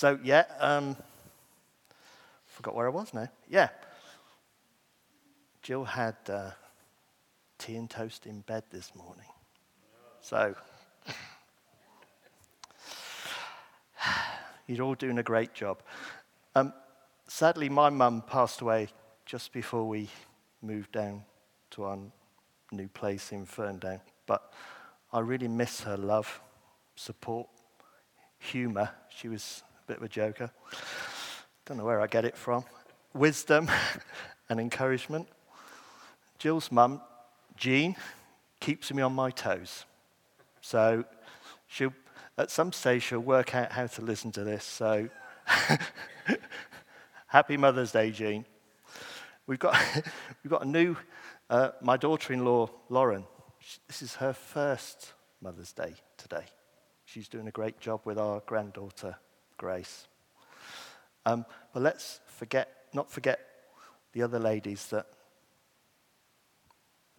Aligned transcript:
So, 0.00 0.16
yeah, 0.24 0.44
um, 0.60 0.96
forgot 2.46 2.74
where 2.74 2.86
I 2.86 2.90
was 2.90 3.12
now. 3.12 3.28
Yeah. 3.50 3.68
Jill 5.60 5.84
had 5.84 6.16
uh, 6.26 6.52
tea 7.58 7.76
and 7.76 7.90
toast 7.90 8.24
in 8.24 8.40
bed 8.40 8.64
this 8.70 8.94
morning. 8.94 9.26
So, 10.22 10.54
you're 14.66 14.86
all 14.86 14.94
doing 14.94 15.18
a 15.18 15.22
great 15.22 15.52
job. 15.52 15.82
Um, 16.54 16.72
sadly, 17.28 17.68
my 17.68 17.90
mum 17.90 18.22
passed 18.26 18.62
away 18.62 18.88
just 19.26 19.52
before 19.52 19.86
we 19.86 20.08
moved 20.62 20.92
down 20.92 21.24
to 21.72 21.84
our 21.84 21.98
new 22.72 22.88
place 22.88 23.32
in 23.32 23.44
Ferndown. 23.44 24.00
But 24.24 24.50
I 25.12 25.20
really 25.20 25.48
miss 25.48 25.82
her 25.82 25.98
love, 25.98 26.40
support, 26.96 27.48
humour. 28.38 28.88
She 29.14 29.28
was 29.28 29.62
bit 29.90 29.96
of 29.96 30.04
a 30.04 30.08
joker. 30.08 30.52
Don't 31.66 31.76
know 31.76 31.84
where 31.84 32.00
I 32.00 32.06
get 32.06 32.24
it 32.24 32.36
from. 32.36 32.64
Wisdom 33.12 33.68
and 34.48 34.60
encouragement. 34.60 35.26
Jill's 36.38 36.70
mum, 36.70 37.00
Jean, 37.56 37.96
keeps 38.60 38.92
me 38.92 39.02
on 39.02 39.12
my 39.12 39.32
toes. 39.32 39.86
So 40.60 41.04
she'll, 41.66 41.92
at 42.38 42.52
some 42.52 42.72
stage, 42.72 43.02
she'll 43.02 43.18
work 43.18 43.52
out 43.56 43.72
how 43.72 43.88
to 43.88 44.02
listen 44.02 44.30
to 44.32 44.44
this. 44.44 44.62
So 44.62 45.08
happy 47.26 47.56
Mother's 47.56 47.90
Day, 47.90 48.12
Jean. 48.12 48.44
We've 49.48 49.58
got, 49.58 49.76
we've 50.44 50.52
got 50.52 50.64
a 50.64 50.68
new, 50.68 50.94
uh, 51.48 51.70
my 51.82 51.96
daughter 51.96 52.32
in 52.32 52.44
law, 52.44 52.70
Lauren. 52.88 53.24
This 53.88 54.02
is 54.02 54.14
her 54.14 54.34
first 54.34 55.14
Mother's 55.42 55.72
Day 55.72 55.94
today. 56.16 56.44
She's 57.06 57.26
doing 57.26 57.48
a 57.48 57.50
great 57.50 57.80
job 57.80 58.02
with 58.04 58.18
our 58.18 58.40
granddaughter, 58.46 59.16
Grace. 59.60 60.08
Um, 61.26 61.44
but 61.74 61.82
let's 61.82 62.20
forget, 62.24 62.86
not 62.94 63.10
forget 63.10 63.40
the 64.14 64.22
other 64.22 64.38
ladies 64.38 64.86
that, 64.86 65.04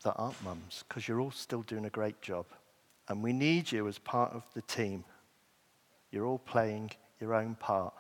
that 0.03 0.16
aren't 0.16 0.43
mums, 0.43 0.83
because 0.88 1.07
you're 1.07 1.21
all 1.21 1.29
still 1.29 1.61
doing 1.61 1.85
a 1.85 1.91
great 1.91 2.19
job. 2.19 2.47
And 3.07 3.21
we 3.21 3.31
need 3.31 3.71
you 3.71 3.88
as 3.88 3.99
part 3.99 4.33
of 4.33 4.43
the 4.55 4.63
team. 4.63 5.03
You're 6.11 6.25
all 6.25 6.39
playing 6.39 6.89
your 7.19 7.35
own 7.35 7.53
part, 7.53 7.93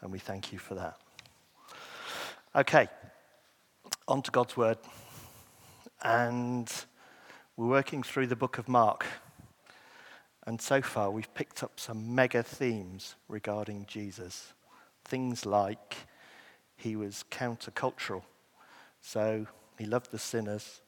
and 0.00 0.10
we 0.10 0.18
thank 0.18 0.52
you 0.52 0.58
for 0.58 0.74
that. 0.74 0.98
Okay, 2.56 2.88
on 4.08 4.22
to 4.22 4.32
God's 4.32 4.56
Word. 4.56 4.78
And 6.02 6.68
we're 7.56 7.68
working 7.68 8.02
through 8.02 8.26
the 8.26 8.34
book 8.34 8.58
of 8.58 8.66
Mark. 8.66 9.06
And 10.46 10.60
so 10.60 10.82
far, 10.82 11.10
we've 11.10 11.32
picked 11.34 11.62
up 11.62 11.80
some 11.80 12.14
mega 12.14 12.42
themes 12.42 13.14
regarding 13.28 13.86
Jesus. 13.86 14.52
Things 15.04 15.46
like 15.46 15.96
he 16.76 16.96
was 16.96 17.24
countercultural, 17.30 18.22
so 19.00 19.46
he 19.78 19.86
loved 19.86 20.10
the 20.10 20.18
sinners 20.18 20.80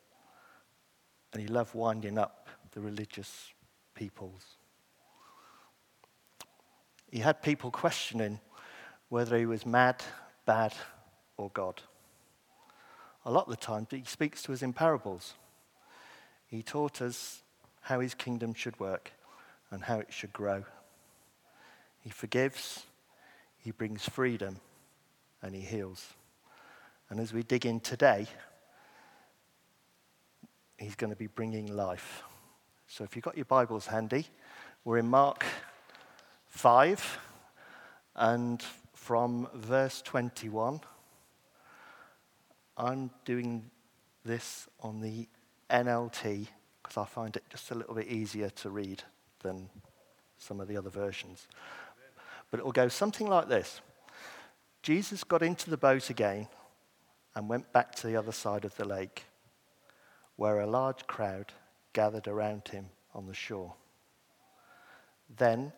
and 1.33 1.41
he 1.41 1.49
loved 1.49 1.75
winding 1.75 2.19
up 2.19 2.49
the 2.73 2.81
religious 2.81 3.53
peoples. 3.95 4.43
He 7.11 7.21
had 7.21 7.43
people 7.43 7.71
questioning 7.71 8.41
whether 9.09 9.39
he 9.39 9.47
was 9.47 9.65
mad, 9.65 10.03
bad, 10.45 10.75
or 11.37 11.51
God. 11.51 11.83
A 13.25 13.31
lot 13.31 13.47
of 13.47 13.51
the 13.51 13.57
time, 13.57 13.87
he 13.91 14.03
speaks 14.05 14.43
to 14.45 14.53
us 14.53 14.63
in 14.63 14.73
parables. 14.73 15.35
He 16.47 16.63
taught 16.63 17.01
us 17.01 17.43
how 17.83 18.01
his 18.01 18.15
kingdom 18.15 18.53
should 18.55 18.79
work 18.79 19.13
and 19.71 19.83
how 19.83 19.99
it 19.99 20.13
should 20.13 20.33
grow. 20.33 20.65
He 22.01 22.11
forgives, 22.11 22.85
he 23.59 23.71
brings 23.71 24.09
freedom, 24.09 24.59
and 25.43 25.55
he 25.55 25.61
heals. 25.61 26.07
And 27.11 27.21
as 27.21 27.33
we 27.33 27.43
dig 27.43 27.67
in 27.67 27.81
today, 27.81 28.27
he's 30.79 30.95
going 30.95 31.11
to 31.11 31.17
be 31.17 31.27
bringing 31.27 31.75
life. 31.75 32.23
So 32.87 33.05
if 33.05 33.17
you've 33.17 33.25
got 33.25 33.37
your 33.37 33.45
Bibles 33.45 33.87
handy, 33.87 34.27
we're 34.85 34.99
in 34.99 35.09
Mark 35.09 35.45
5, 36.47 37.19
and 38.15 38.63
from 38.95 39.49
verse 39.55 40.01
21, 40.03 40.81
I'm 42.77 43.11
doing 43.25 43.71
this 44.25 44.69
on 44.81 45.01
the 45.01 45.29
NLT 45.71 46.47
because 46.83 46.97
I 46.97 47.05
find 47.05 47.35
it 47.37 47.45
just 47.51 47.71
a 47.71 47.75
little 47.75 47.95
bit 47.95 48.09
easier 48.09 48.51
to 48.51 48.71
read 48.71 49.03
than 49.41 49.69
some 50.39 50.61
of 50.61 50.69
the 50.69 50.77
other 50.77 50.91
versions. 50.91 51.47
But 52.51 52.61
it 52.61 52.65
will 52.65 52.73
go 52.73 52.89
something 52.89 53.27
like 53.27 53.49
this 53.49 53.81
Jesus 54.83 55.25
got 55.25 55.43
into 55.43 55.71
the 55.71 55.77
boat 55.77 56.11
again 56.11 56.49
and 57.35 57.49
went 57.49 57.73
back 57.73 57.95
to 57.97 58.07
the 58.07 58.17
other 58.17 58.33
side 58.33 58.65
of 58.65 58.77
the 58.77 58.85
lake, 58.85 59.25
where 60.37 60.61
a 60.61 60.67
large 60.67 61.07
crowd 61.07 61.53
gathered 61.93 62.29
around 62.29 62.69
him 62.69 62.87
on 63.15 63.27
the 63.27 63.35
shore. 63.35 63.75
Then 65.37 65.73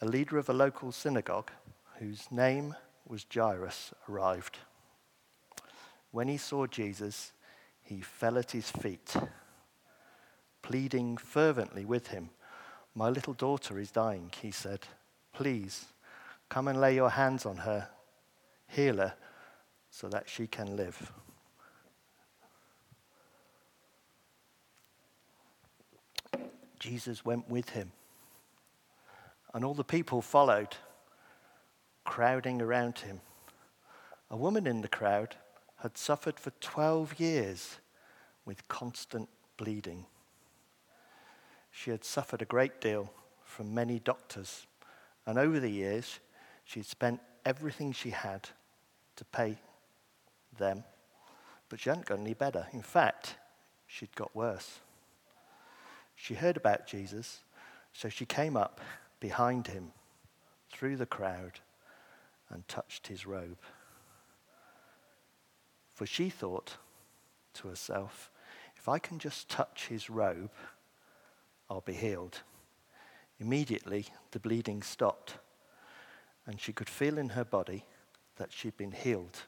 a 0.00 0.06
leader 0.06 0.38
of 0.38 0.48
a 0.48 0.52
local 0.54 0.92
synagogue, 0.92 1.50
whose 1.98 2.30
name 2.30 2.74
was 3.06 3.26
Jairus, 3.32 3.92
arrived. 4.08 4.58
When 6.10 6.28
he 6.28 6.36
saw 6.36 6.66
Jesus, 6.66 7.32
he 7.82 8.00
fell 8.00 8.38
at 8.38 8.52
his 8.52 8.70
feet, 8.70 9.16
pleading 10.62 11.16
fervently 11.16 11.84
with 11.84 12.08
him. 12.08 12.30
My 12.94 13.08
little 13.08 13.34
daughter 13.34 13.78
is 13.78 13.90
dying, 13.90 14.30
he 14.40 14.50
said. 14.50 14.80
Please 15.32 15.86
come 16.48 16.68
and 16.68 16.80
lay 16.80 16.94
your 16.94 17.10
hands 17.10 17.44
on 17.44 17.58
her, 17.58 17.88
heal 18.68 18.98
her, 18.98 19.14
so 19.90 20.08
that 20.08 20.28
she 20.28 20.46
can 20.46 20.76
live. 20.76 21.12
Jesus 26.78 27.24
went 27.24 27.48
with 27.48 27.70
him, 27.70 27.92
and 29.52 29.64
all 29.64 29.74
the 29.74 29.82
people 29.82 30.20
followed, 30.20 30.76
crowding 32.04 32.60
around 32.60 32.98
him. 32.98 33.20
A 34.30 34.36
woman 34.36 34.66
in 34.66 34.82
the 34.82 34.88
crowd 34.88 35.36
had 35.78 35.96
suffered 35.96 36.38
for 36.38 36.50
12 36.60 37.18
years 37.18 37.76
with 38.44 38.68
constant 38.68 39.28
bleeding. 39.56 40.06
She 41.76 41.90
had 41.90 42.04
suffered 42.04 42.40
a 42.40 42.46
great 42.46 42.80
deal 42.80 43.12
from 43.42 43.74
many 43.74 43.98
doctors, 43.98 44.68
and 45.26 45.36
over 45.36 45.58
the 45.58 45.68
years, 45.70 46.20
she 46.64 46.78
had 46.78 46.86
spent 46.86 47.20
everything 47.44 47.92
she 47.92 48.10
had 48.10 48.48
to 49.16 49.24
pay 49.24 49.58
them, 50.56 50.84
but 51.68 51.80
she 51.80 51.90
hadn't 51.90 52.06
got 52.06 52.20
any 52.20 52.32
better. 52.32 52.68
In 52.72 52.80
fact, 52.80 53.36
she'd 53.88 54.14
got 54.14 54.34
worse. 54.36 54.78
She 56.14 56.34
heard 56.34 56.56
about 56.56 56.86
Jesus, 56.86 57.42
so 57.92 58.08
she 58.08 58.24
came 58.24 58.56
up 58.56 58.80
behind 59.18 59.66
him 59.66 59.90
through 60.70 60.96
the 60.96 61.06
crowd 61.06 61.58
and 62.50 62.66
touched 62.68 63.08
his 63.08 63.26
robe. 63.26 63.58
For 65.92 66.06
she 66.06 66.30
thought 66.30 66.76
to 67.54 67.66
herself, 67.66 68.30
if 68.76 68.88
I 68.88 69.00
can 69.00 69.18
just 69.18 69.48
touch 69.48 69.88
his 69.88 70.08
robe, 70.08 70.50
I'll 71.68 71.80
be 71.80 71.94
healed. 71.94 72.42
Immediately, 73.38 74.06
the 74.30 74.40
bleeding 74.40 74.82
stopped, 74.82 75.38
and 76.46 76.60
she 76.60 76.72
could 76.72 76.88
feel 76.88 77.18
in 77.18 77.30
her 77.30 77.44
body 77.44 77.84
that 78.36 78.52
she'd 78.52 78.76
been 78.76 78.92
healed 78.92 79.42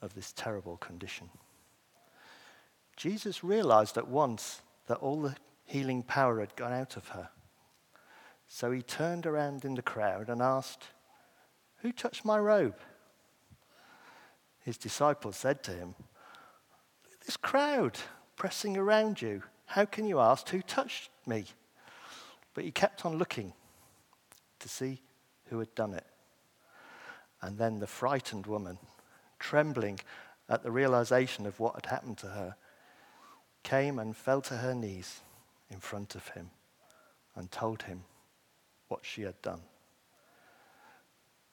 of 0.00 0.14
this 0.14 0.32
terrible 0.32 0.76
condition. 0.76 1.30
Jesus 2.96 3.44
realized 3.44 3.98
at 3.98 4.08
once 4.08 4.62
that 4.86 4.98
all 4.98 5.20
the 5.20 5.36
healing 5.64 6.02
power 6.02 6.40
had 6.40 6.56
gone 6.56 6.72
out 6.72 6.96
of 6.96 7.08
her. 7.08 7.28
So 8.48 8.70
he 8.70 8.82
turned 8.82 9.26
around 9.26 9.64
in 9.64 9.74
the 9.74 9.82
crowd 9.82 10.28
and 10.28 10.40
asked, 10.40 10.84
Who 11.78 11.92
touched 11.92 12.24
my 12.24 12.38
robe? 12.38 12.76
his 14.66 14.76
disciples 14.76 15.36
said 15.36 15.62
to 15.62 15.70
him, 15.70 15.94
This 17.24 17.36
crowd 17.36 17.98
pressing 18.34 18.76
around 18.76 19.22
you, 19.22 19.44
how 19.66 19.84
can 19.84 20.06
you 20.06 20.18
ask 20.18 20.48
who 20.48 20.60
touched 20.60 21.08
me? 21.26 21.44
But 22.54 22.64
he 22.64 22.70
kept 22.70 23.04
on 23.04 23.18
looking 23.18 23.52
to 24.60 24.68
see 24.68 25.00
who 25.46 25.58
had 25.58 25.74
done 25.74 25.94
it. 25.94 26.06
And 27.42 27.58
then 27.58 27.78
the 27.78 27.86
frightened 27.86 28.46
woman, 28.46 28.78
trembling 29.38 30.00
at 30.48 30.62
the 30.62 30.70
realization 30.70 31.46
of 31.46 31.60
what 31.60 31.74
had 31.74 31.86
happened 31.86 32.18
to 32.18 32.28
her, 32.28 32.56
came 33.62 33.98
and 33.98 34.16
fell 34.16 34.40
to 34.42 34.56
her 34.58 34.74
knees 34.74 35.20
in 35.70 35.80
front 35.80 36.14
of 36.14 36.28
him 36.28 36.50
and 37.34 37.50
told 37.50 37.82
him 37.82 38.04
what 38.88 39.04
she 39.04 39.22
had 39.22 39.40
done. 39.42 39.60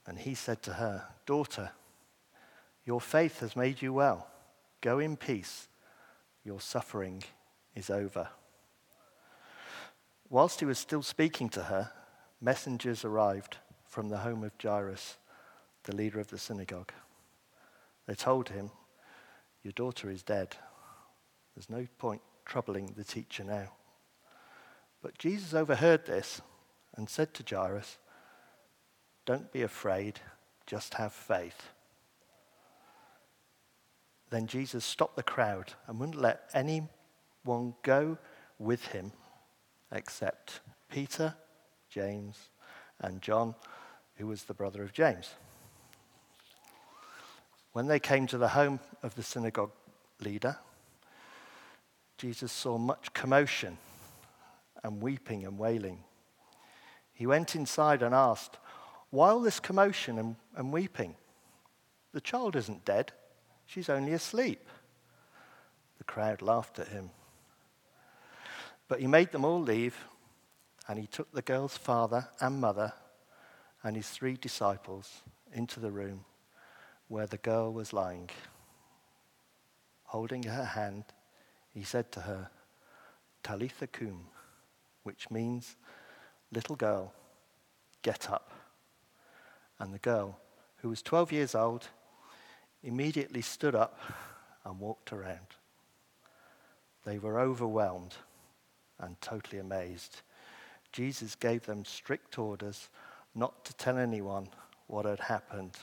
And 0.06 0.20
he 0.20 0.36
said 0.36 0.62
to 0.64 0.74
her, 0.74 1.06
Daughter, 1.26 1.72
your 2.86 3.02
faith 3.02 3.40
has 3.40 3.56
made 3.56 3.82
you 3.82 3.94
well. 3.94 4.28
Go 4.82 5.00
in 5.00 5.16
peace. 5.16 5.68
Your 6.44 6.60
suffering 6.60 7.24
is 7.76 7.90
over. 7.90 8.28
Whilst 10.34 10.62
he 10.62 10.66
was 10.66 10.80
still 10.80 11.04
speaking 11.04 11.48
to 11.50 11.66
her, 11.66 11.92
messengers 12.42 13.06
arrived 13.06 13.58
from 13.86 14.10
the 14.10 14.18
home 14.18 14.44
of 14.44 14.54
Jairus, 14.60 15.18
the 15.84 15.96
leader 15.96 16.20
of 16.20 16.30
the 16.30 16.40
synagogue. 16.40 16.92
They 18.08 18.16
told 18.16 18.50
him, 18.50 18.72
Your 19.62 19.74
daughter 19.74 20.10
is 20.10 20.24
dead. 20.24 20.56
There's 21.54 21.70
no 21.70 21.86
point 22.00 22.24
troubling 22.46 22.96
the 22.98 23.04
teacher 23.04 23.44
now. 23.44 23.74
But 25.04 25.20
Jesus 25.20 25.54
overheard 25.54 26.08
this 26.08 26.42
and 26.96 27.08
said 27.08 27.36
to 27.36 27.56
Jairus, 27.56 28.00
Don't 29.28 29.52
be 29.52 29.62
afraid, 29.62 30.20
just 30.66 30.96
have 30.96 31.14
faith. 31.14 31.70
Then 34.32 34.48
Jesus 34.48 34.84
stopped 34.84 35.16
the 35.16 35.22
crowd 35.22 35.74
and 35.86 36.00
wouldn't 36.00 36.20
let 36.20 36.50
anyone 36.56 37.76
go 37.84 38.18
with 38.58 38.88
him 38.88 39.12
except 39.94 40.60
Peter, 40.90 41.36
James, 41.90 42.50
and 43.00 43.22
John, 43.22 43.56
who 44.16 44.28
was 44.28 44.44
the 44.44 44.54
brother 44.54 44.84
of 44.84 44.92
James. 44.92 45.32
When 47.72 47.88
they 47.88 48.00
came 48.00 48.28
to 48.28 48.38
the 48.38 48.50
home 48.50 48.80
of 49.02 49.16
the 49.16 49.24
synagogue 49.24 49.72
leader, 50.20 50.58
Jesus 52.18 52.52
saw 52.52 52.78
much 52.78 53.14
commotion 53.14 53.78
and 54.84 55.02
weeping 55.02 55.46
and 55.46 55.58
wailing. 55.58 56.04
He 57.14 57.26
went 57.26 57.56
inside 57.56 58.02
and 58.02 58.14
asked, 58.14 58.58
Why 59.10 59.30
all 59.30 59.42
this 59.42 59.60
commotion 59.60 60.20
and, 60.20 60.36
and 60.56 60.72
weeping? 60.72 61.16
The 62.14 62.22
child 62.22 62.56
isn't 62.56 62.86
dead, 62.86 63.12
she's 63.66 63.90
only 63.90 64.14
asleep. 64.14 64.68
The 65.98 66.04
crowd 66.04 66.42
laughed 66.42 66.80
at 66.80 66.90
him. 66.90 67.10
But 68.94 69.02
he 69.02 69.08
made 69.08 69.32
them 69.32 69.44
all 69.44 69.60
leave, 69.60 69.98
and 70.88 71.00
he 71.00 71.08
took 71.08 71.32
the 71.32 71.42
girl's 71.42 71.76
father 71.76 72.28
and 72.40 72.62
mother 72.62 72.94
and 73.82 73.96
his 73.96 74.08
three 74.08 74.38
disciples 74.40 75.24
into 75.52 75.80
the 75.80 75.90
room 75.90 76.26
where 77.08 77.26
the 77.26 77.40
girl 77.40 77.74
was 77.74 77.92
lying. 77.92 78.30
Holding 80.04 80.44
her 80.44 80.64
hand, 80.64 81.06
he 81.74 81.84
said 81.84 82.12
to 82.12 82.20
her, 82.20 82.52
Talitha 83.42 83.88
cum, 83.88 84.28
which 85.02 85.32
means, 85.32 85.76
little 86.52 86.76
girl, 86.76 87.16
get 88.04 88.30
up. 88.30 88.52
And 89.80 89.92
the 89.92 89.98
girl, 89.98 90.40
who 90.84 90.90
was 90.90 91.02
12 91.02 91.32
years 91.32 91.56
old, 91.56 91.88
immediately 92.84 93.42
stood 93.42 93.74
up 93.74 94.00
and 94.64 94.80
walked 94.80 95.12
around. 95.12 95.48
They 97.06 97.18
were 97.18 97.40
overwhelmed 97.40 98.18
and 99.04 99.20
totally 99.22 99.60
amazed. 99.60 100.22
Jesus 100.92 101.36
gave 101.36 101.66
them 101.66 101.86
strict 101.86 102.38
orders 102.38 102.90
not 103.36 103.66
to 103.66 103.74
tell 103.74 103.98
anyone 103.98 104.48
what 104.88 105.06
had 105.06 105.20
happened. 105.20 105.76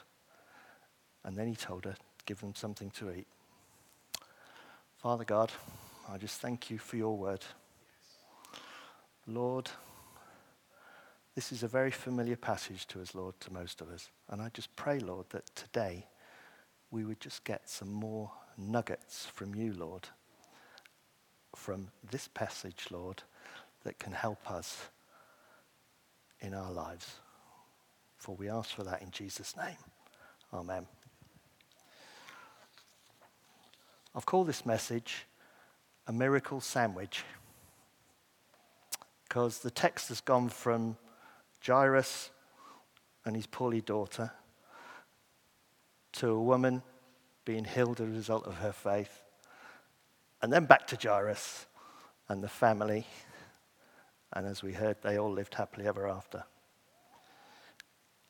And 1.24 1.36
then 1.36 1.48
he 1.48 1.56
told 1.56 1.84
her, 1.84 1.96
give 2.26 2.40
them 2.40 2.54
something 2.54 2.90
to 2.92 3.10
eat. 3.10 3.26
Father 4.98 5.24
God, 5.24 5.50
I 6.08 6.18
just 6.18 6.40
thank 6.40 6.70
you 6.70 6.78
for 6.78 6.96
your 6.96 7.16
word. 7.16 7.44
Lord, 9.26 9.70
this 11.34 11.52
is 11.52 11.62
a 11.62 11.68
very 11.68 11.90
familiar 11.90 12.36
passage 12.36 12.86
to 12.88 13.00
us, 13.00 13.14
Lord, 13.14 13.38
to 13.40 13.52
most 13.52 13.80
of 13.80 13.90
us. 13.90 14.10
And 14.28 14.42
I 14.42 14.50
just 14.50 14.74
pray, 14.76 14.98
Lord, 14.98 15.26
that 15.30 15.46
today 15.54 16.06
we 16.90 17.04
would 17.04 17.20
just 17.20 17.44
get 17.44 17.68
some 17.68 17.92
more 17.92 18.30
nuggets 18.58 19.26
from 19.26 19.54
you, 19.54 19.72
Lord, 19.72 20.08
from 21.54 21.88
this 22.10 22.28
passage, 22.28 22.86
Lord, 22.90 23.22
that 23.84 23.98
can 23.98 24.12
help 24.12 24.50
us 24.50 24.88
in 26.40 26.54
our 26.54 26.72
lives. 26.72 27.16
For 28.16 28.34
we 28.34 28.48
ask 28.48 28.70
for 28.70 28.84
that 28.84 29.02
in 29.02 29.10
Jesus' 29.10 29.56
name. 29.56 29.76
Amen. 30.52 30.86
I've 34.14 34.26
called 34.26 34.48
this 34.48 34.66
message 34.66 35.26
a 36.06 36.12
miracle 36.12 36.60
sandwich 36.60 37.22
because 39.28 39.60
the 39.60 39.70
text 39.70 40.08
has 40.08 40.20
gone 40.20 40.48
from 40.48 40.96
Jairus 41.64 42.30
and 43.24 43.36
his 43.36 43.46
poorly 43.46 43.80
daughter 43.80 44.32
to 46.12 46.30
a 46.30 46.42
woman 46.42 46.82
being 47.44 47.64
healed 47.64 48.00
as 48.00 48.08
a 48.08 48.10
result 48.10 48.46
of 48.46 48.56
her 48.56 48.72
faith, 48.72 49.22
and 50.42 50.52
then 50.52 50.64
back 50.64 50.86
to 50.88 50.96
Jairus 50.96 51.66
and 52.28 52.42
the 52.42 52.48
family. 52.48 53.06
And 54.32 54.46
as 54.46 54.62
we 54.62 54.72
heard, 54.72 54.96
they 55.02 55.18
all 55.18 55.32
lived 55.32 55.54
happily 55.54 55.86
ever 55.86 56.08
after. 56.08 56.44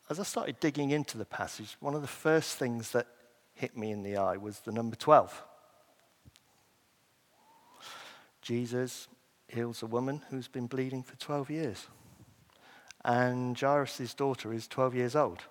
As 0.08 0.18
I 0.18 0.24
started 0.24 0.58
digging 0.58 0.90
into 0.90 1.18
the 1.18 1.24
passage, 1.24 1.76
one 1.78 1.94
of 1.94 2.02
the 2.02 2.08
first 2.08 2.56
things 2.56 2.90
that 2.92 3.06
hit 3.54 3.76
me 3.76 3.92
in 3.92 4.02
the 4.02 4.16
eye 4.16 4.36
was 4.36 4.60
the 4.60 4.72
number 4.72 4.96
12. 4.96 5.42
Jesus 8.42 9.06
heals 9.48 9.82
a 9.82 9.86
woman 9.86 10.22
who's 10.30 10.48
been 10.48 10.66
bleeding 10.66 11.02
for 11.02 11.16
12 11.16 11.50
years. 11.50 11.86
And 13.04 13.58
Jairus' 13.58 14.14
daughter 14.14 14.52
is 14.52 14.66
12 14.66 14.94
years 14.94 15.14
old. 15.14 15.42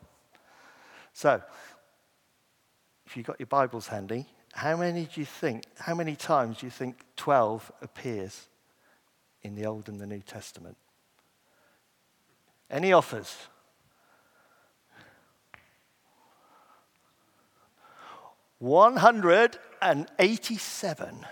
So, 1.13 1.41
if 3.05 3.15
you've 3.15 3.25
got 3.25 3.39
your 3.39 3.47
Bibles 3.47 3.87
handy, 3.87 4.27
how 4.53 4.75
many 4.75 5.07
do 5.13 5.19
you 5.19 5.25
think, 5.25 5.63
how 5.77 5.95
many 5.95 6.15
times 6.15 6.59
do 6.59 6.65
you 6.65 6.71
think 6.71 6.99
12 7.15 7.71
appears 7.81 8.47
in 9.41 9.55
the 9.55 9.65
Old 9.65 9.87
and 9.87 9.99
the 9.99 10.07
New 10.07 10.21
Testament? 10.21 10.77
Any 12.69 12.93
offers? 12.93 13.35
187. 18.59 21.25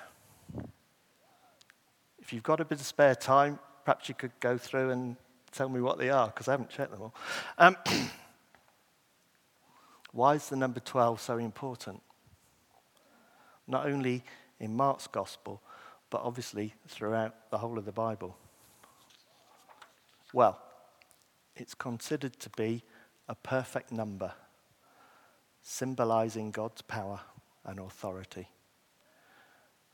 If 2.20 2.34
you've 2.34 2.44
got 2.44 2.60
a 2.60 2.66
bit 2.66 2.80
of 2.80 2.86
spare 2.86 3.16
time, 3.16 3.60
perhaps 3.86 4.10
you 4.10 4.16
could 4.16 4.32
go 4.40 4.58
through 4.58 4.92
and 4.92 5.16
tell 5.52 5.70
me 5.70 5.82
what 5.82 5.98
they 5.98 6.10
are, 6.10 6.28
because 6.28 6.48
I 6.48 6.52
haven't 6.52 6.70
checked 6.70 6.92
them 6.92 7.02
all. 7.02 7.16
Um, 7.58 7.76
why 10.12 10.36
is 10.36 10.50
the 10.50 10.56
number 10.56 10.80
12 10.80 11.20
so 11.20 11.38
important? 11.38 12.02
Not 13.68 13.86
only 13.86 14.24
in 14.60 14.76
Mark's 14.76 15.08
gospel, 15.08 15.62
but 16.10 16.22
obviously 16.22 16.74
throughout 16.88 17.50
the 17.52 17.58
whole 17.58 17.78
of 17.78 17.86
the 17.86 17.92
Bible. 17.92 18.38
Well, 20.34 20.60
it's 21.56 21.74
considered 21.74 22.40
to 22.40 22.50
be 22.52 22.84
a 23.28 23.36
perfect 23.36 23.92
number, 23.92 24.34
symbolizing 25.62 26.52
God's 26.52 26.82
power 26.82 27.20
and 27.66 27.80
authority 27.80 28.48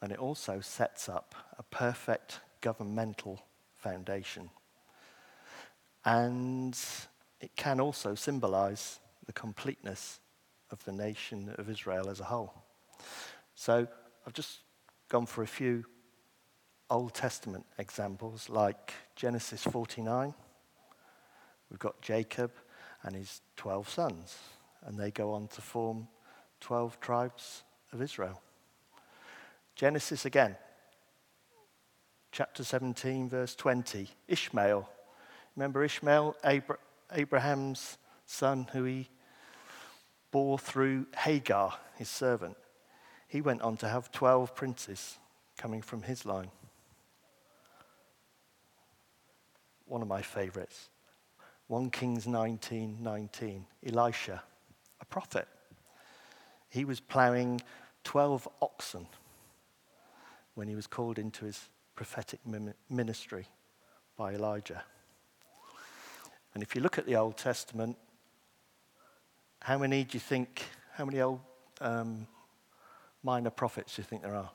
and 0.04 0.12
it 0.12 0.20
also 0.20 0.60
sets 0.60 1.08
up 1.08 1.34
a 1.58 1.64
perfect 1.64 2.42
governmental 2.60 3.42
foundation. 3.74 4.50
And 6.04 6.78
it 7.40 7.56
can 7.56 7.80
also 7.80 8.14
symbolize 8.14 9.00
the 9.26 9.32
completeness 9.32 10.20
of 10.72 10.84
the 10.84 10.92
nation 10.92 11.56
of 11.58 11.70
Israel 11.70 12.10
as 12.10 12.20
a 12.20 12.26
whole. 12.26 12.54
So 13.56 13.88
I've 14.26 14.34
just 14.34 14.60
gone 15.10 15.26
for 15.26 15.44
a 15.44 15.48
few 15.48 15.86
Old 16.90 17.14
Testament 17.14 17.66
examples, 17.78 18.50
like 18.50 18.94
Genesis 19.16 19.64
49. 19.64 20.34
We've 21.70 21.80
got 21.80 22.02
Jacob 22.02 22.52
and 23.04 23.16
his 23.16 23.42
12 23.56 23.90
sons, 23.90 24.38
and 24.86 24.98
they 24.98 25.12
go 25.12 25.34
on 25.34 25.48
to 25.50 25.62
form 25.62 26.08
12 26.62 27.00
tribes 27.00 27.64
of 27.92 28.02
Israel. 28.02 28.42
Genesis 29.76 30.26
again, 30.26 30.56
chapter 32.32 32.64
17, 32.64 33.30
verse 33.30 33.56
20. 33.56 34.08
Ishmael. 34.28 34.90
Remember 35.56 35.84
Ishmael, 35.84 36.36
Abra- 36.44 36.78
Abraham's 37.12 37.98
son, 38.26 38.68
who 38.72 38.84
he 38.84 39.10
bore 40.32 40.58
through 40.58 41.08
Hagar, 41.16 41.78
his 41.96 42.10
servant. 42.10 42.56
He 43.34 43.42
went 43.42 43.64
on 43.64 43.78
to 43.78 43.90
have 43.90 44.12
12 44.12 44.54
princes 44.54 45.18
coming 45.58 45.82
from 45.82 46.04
his 46.04 46.24
line. 46.24 46.52
One 49.88 50.04
of 50.04 50.08
my 50.08 50.22
favorites. 50.22 50.90
1 51.66 51.90
Kings 51.90 52.28
19 52.28 52.98
19. 53.02 53.66
Elisha, 53.88 54.44
a 55.02 55.06
prophet. 55.06 55.48
He 56.70 56.86
was 56.86 57.00
plowing 57.00 57.62
12 58.04 58.48
oxen 58.62 59.08
when 60.54 60.68
he 60.68 60.76
was 60.76 60.86
called 60.86 61.18
into 61.18 61.46
his 61.46 61.60
prophetic 61.96 62.40
ministry 62.88 63.48
by 64.16 64.36
Elijah. 64.36 64.84
And 66.54 66.62
if 66.62 66.76
you 66.76 66.82
look 66.82 67.00
at 67.00 67.08
the 67.08 67.16
Old 67.16 67.38
Testament, 67.38 67.98
how 69.64 69.80
many 69.80 70.04
do 70.04 70.18
you 70.18 70.20
think, 70.20 70.62
how 70.92 71.06
many 71.06 71.20
old 71.20 71.40
um, 71.82 72.28
minor 73.24 73.50
prophets 73.50 73.96
do 73.96 74.02
you 74.02 74.06
think 74.06 74.22
there 74.22 74.36
are? 74.36 74.52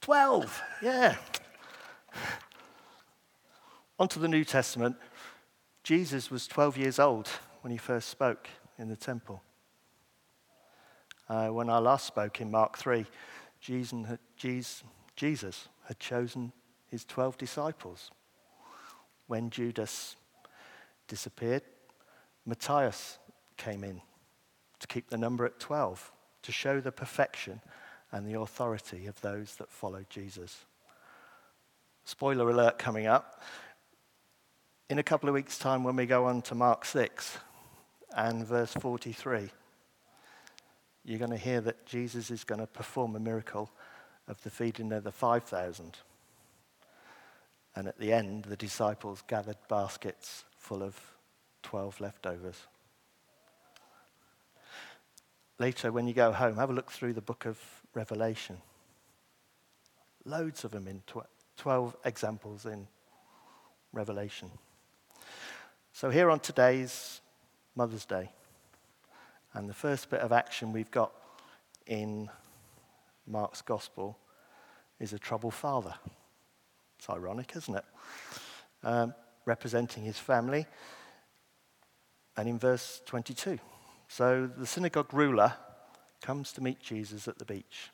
Twelve, 0.00 0.62
yeah. 0.82 1.16
On 3.98 4.08
to 4.08 4.18
the 4.18 4.28
New 4.28 4.44
Testament. 4.44 4.96
Jesus 5.82 6.30
was 6.30 6.46
12 6.46 6.78
years 6.78 6.98
old 6.98 7.28
when 7.60 7.70
he 7.70 7.76
first 7.76 8.08
spoke 8.08 8.48
in 8.78 8.88
the 8.88 8.96
temple. 8.96 9.42
Uh, 11.28 11.48
when 11.48 11.68
I 11.70 11.78
last 11.78 12.06
spoke 12.06 12.40
in 12.40 12.50
Mark 12.50 12.78
3, 12.78 13.06
Jesus 13.60 14.06
had, 14.06 14.18
Jesus 15.16 15.68
had 15.86 15.98
chosen 15.98 16.52
his 16.90 17.04
12 17.04 17.38
disciples. 17.38 18.10
When 19.26 19.50
Judas 19.50 20.16
disappeared, 21.06 21.62
Matthias 22.46 23.18
came 23.56 23.84
in 23.84 24.00
to 24.80 24.86
keep 24.86 25.08
the 25.08 25.16
number 25.16 25.44
at 25.46 25.58
12, 25.60 26.12
to 26.44 26.52
show 26.52 26.80
the 26.80 26.92
perfection 26.92 27.60
and 28.12 28.26
the 28.26 28.38
authority 28.38 29.06
of 29.06 29.20
those 29.20 29.56
that 29.56 29.70
followed 29.70 30.08
Jesus. 30.08 30.64
Spoiler 32.04 32.48
alert 32.48 32.78
coming 32.78 33.06
up. 33.06 33.42
In 34.88 34.98
a 34.98 35.02
couple 35.02 35.28
of 35.28 35.34
weeks' 35.34 35.58
time, 35.58 35.82
when 35.82 35.96
we 35.96 36.06
go 36.06 36.26
on 36.26 36.42
to 36.42 36.54
Mark 36.54 36.84
6 36.84 37.38
and 38.16 38.46
verse 38.46 38.72
43, 38.74 39.50
you're 41.04 41.18
going 41.18 41.30
to 41.30 41.36
hear 41.36 41.60
that 41.62 41.86
Jesus 41.86 42.30
is 42.30 42.44
going 42.44 42.60
to 42.60 42.66
perform 42.66 43.16
a 43.16 43.20
miracle 43.20 43.70
of 44.28 44.42
the 44.42 44.50
feeding 44.50 44.92
of 44.92 45.02
the 45.04 45.12
5,000. 45.12 45.96
And 47.74 47.88
at 47.88 47.98
the 47.98 48.12
end, 48.12 48.44
the 48.44 48.56
disciples 48.56 49.22
gathered 49.26 49.56
baskets 49.68 50.44
full 50.58 50.82
of 50.82 50.98
12 51.62 52.00
leftovers. 52.00 52.60
Later, 55.58 55.92
when 55.92 56.08
you 56.08 56.14
go 56.14 56.32
home, 56.32 56.56
have 56.56 56.70
a 56.70 56.72
look 56.72 56.90
through 56.90 57.12
the 57.12 57.20
book 57.20 57.46
of 57.46 57.58
Revelation. 57.94 58.56
Loads 60.24 60.64
of 60.64 60.72
them 60.72 60.88
in 60.88 61.02
tw- 61.06 61.28
12 61.56 61.96
examples 62.04 62.66
in 62.66 62.88
Revelation. 63.92 64.50
So, 65.92 66.10
here 66.10 66.28
on 66.30 66.40
today's 66.40 67.20
Mother's 67.76 68.04
Day, 68.04 68.30
and 69.52 69.68
the 69.68 69.74
first 69.74 70.10
bit 70.10 70.20
of 70.20 70.32
action 70.32 70.72
we've 70.72 70.90
got 70.90 71.12
in 71.86 72.28
Mark's 73.26 73.62
Gospel 73.62 74.18
is 74.98 75.12
a 75.12 75.18
troubled 75.18 75.54
father. 75.54 75.94
It's 76.98 77.08
ironic, 77.08 77.52
isn't 77.56 77.76
it? 77.76 77.84
Um, 78.82 79.14
representing 79.44 80.02
his 80.02 80.18
family. 80.18 80.66
And 82.36 82.48
in 82.48 82.58
verse 82.58 83.00
22, 83.06 83.60
so 84.16 84.48
the 84.56 84.64
synagogue 84.64 85.12
ruler 85.12 85.54
comes 86.22 86.52
to 86.52 86.62
meet 86.62 86.78
Jesus 86.78 87.26
at 87.26 87.36
the 87.36 87.44
beach. 87.44 87.90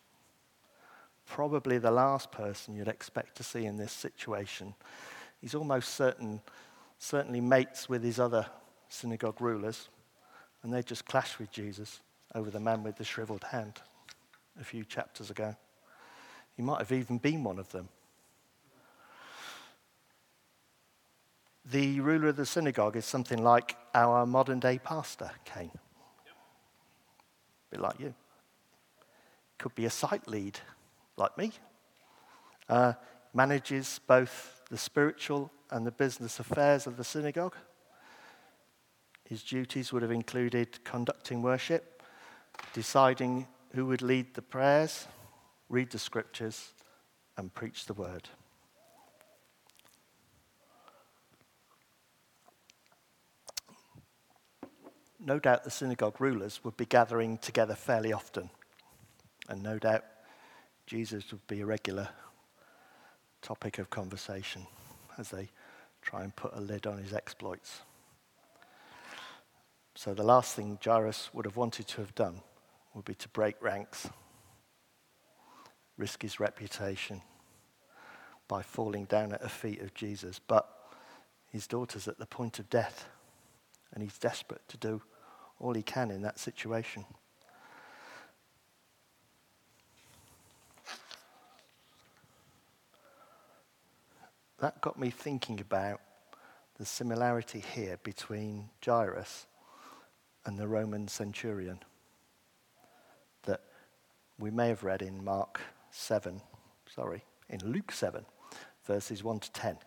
Probably 1.24 1.78
the 1.78 1.90
last 1.90 2.30
person 2.30 2.76
you'd 2.76 2.88
expect 2.88 3.38
to 3.38 3.42
see 3.42 3.64
in 3.64 3.78
this 3.78 3.90
situation. 3.90 4.74
He's 5.40 5.54
almost 5.54 5.94
certain, 5.94 6.42
certainly 6.98 7.40
mates 7.40 7.88
with 7.88 8.04
his 8.04 8.20
other 8.20 8.44
synagogue 8.90 9.40
rulers, 9.40 9.88
and 10.62 10.70
they 10.70 10.82
just 10.82 11.06
clash 11.06 11.38
with 11.38 11.50
Jesus 11.50 12.00
over 12.34 12.50
the 12.50 12.60
man 12.60 12.82
with 12.82 12.96
the 12.96 13.04
shriveled 13.04 13.44
hand 13.44 13.80
a 14.60 14.64
few 14.64 14.84
chapters 14.84 15.30
ago. 15.30 15.56
He 16.54 16.60
might 16.60 16.80
have 16.80 16.92
even 16.92 17.16
been 17.16 17.44
one 17.44 17.58
of 17.58 17.70
them. 17.70 17.88
The 21.64 22.00
ruler 22.00 22.28
of 22.28 22.36
the 22.36 22.44
synagogue 22.44 22.96
is 22.96 23.06
something 23.06 23.42
like 23.42 23.74
our 23.94 24.26
modern 24.26 24.60
day 24.60 24.78
pastor, 24.78 25.30
Cain. 25.46 25.70
Like 27.76 28.00
you. 28.00 28.14
Could 29.58 29.74
be 29.74 29.84
a 29.84 29.90
site 29.90 30.26
lead, 30.26 30.58
like 31.16 31.36
me. 31.38 31.52
Uh, 32.68 32.94
manages 33.32 34.00
both 34.06 34.62
the 34.70 34.78
spiritual 34.78 35.50
and 35.70 35.86
the 35.86 35.92
business 35.92 36.40
affairs 36.40 36.86
of 36.86 36.96
the 36.96 37.04
synagogue. 37.04 37.56
His 39.24 39.42
duties 39.42 39.92
would 39.92 40.02
have 40.02 40.10
included 40.10 40.82
conducting 40.84 41.42
worship, 41.42 42.02
deciding 42.72 43.46
who 43.74 43.86
would 43.86 44.02
lead 44.02 44.34
the 44.34 44.42
prayers, 44.42 45.06
read 45.68 45.90
the 45.90 45.98
scriptures, 45.98 46.74
and 47.36 47.54
preach 47.54 47.86
the 47.86 47.94
word. 47.94 48.28
No 55.22 55.38
doubt 55.38 55.64
the 55.64 55.70
synagogue 55.70 56.18
rulers 56.18 56.60
would 56.64 56.78
be 56.78 56.86
gathering 56.86 57.36
together 57.36 57.74
fairly 57.74 58.10
often, 58.10 58.48
and 59.50 59.62
no 59.62 59.78
doubt 59.78 60.04
Jesus 60.86 61.30
would 61.30 61.46
be 61.46 61.60
a 61.60 61.66
regular 61.66 62.08
topic 63.42 63.78
of 63.78 63.90
conversation 63.90 64.66
as 65.18 65.28
they 65.28 65.50
try 66.00 66.24
and 66.24 66.34
put 66.34 66.56
a 66.56 66.60
lid 66.60 66.86
on 66.86 66.96
his 66.96 67.12
exploits. 67.12 67.82
So, 69.94 70.14
the 70.14 70.22
last 70.22 70.56
thing 70.56 70.78
Jairus 70.82 71.28
would 71.34 71.44
have 71.44 71.56
wanted 71.58 71.86
to 71.88 72.00
have 72.00 72.14
done 72.14 72.40
would 72.94 73.04
be 73.04 73.14
to 73.16 73.28
break 73.28 73.56
ranks, 73.60 74.08
risk 75.98 76.22
his 76.22 76.40
reputation 76.40 77.20
by 78.48 78.62
falling 78.62 79.04
down 79.04 79.32
at 79.32 79.42
the 79.42 79.50
feet 79.50 79.82
of 79.82 79.92
Jesus. 79.92 80.40
But 80.44 80.66
his 81.50 81.66
daughter's 81.66 82.08
at 82.08 82.18
the 82.18 82.24
point 82.24 82.58
of 82.58 82.70
death, 82.70 83.06
and 83.92 84.02
he's 84.02 84.16
desperate 84.16 84.66
to 84.68 84.78
do 84.78 85.02
all 85.60 85.74
he 85.74 85.82
can 85.82 86.10
in 86.10 86.22
that 86.22 86.38
situation. 86.38 87.04
That 94.58 94.80
got 94.80 94.98
me 94.98 95.10
thinking 95.10 95.60
about 95.60 96.00
the 96.78 96.84
similarity 96.84 97.60
here 97.60 97.98
between 98.02 98.70
Jairus 98.84 99.46
and 100.44 100.58
the 100.58 100.66
Roman 100.66 101.08
centurion 101.08 101.80
that 103.44 103.60
we 104.38 104.50
may 104.50 104.68
have 104.68 104.82
read 104.82 105.02
in 105.02 105.24
Mark 105.24 105.60
7, 105.90 106.40
sorry, 106.86 107.24
in 107.48 107.60
Luke 107.64 107.92
7, 107.92 108.24
verses 108.84 109.22
1 109.24 109.40
to 109.40 109.52
10. 109.52 109.78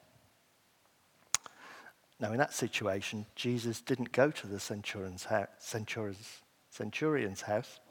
Now, 2.24 2.32
in 2.32 2.38
that 2.38 2.54
situation, 2.54 3.26
Jesus 3.36 3.82
didn't 3.82 4.14
go 4.14 4.32
to 4.32 4.48
the 4.48 4.58
centurion's, 4.58 5.26
house, 5.26 5.50
centurion's, 5.60 6.42
centurion's 6.70 7.42
house 7.42 7.82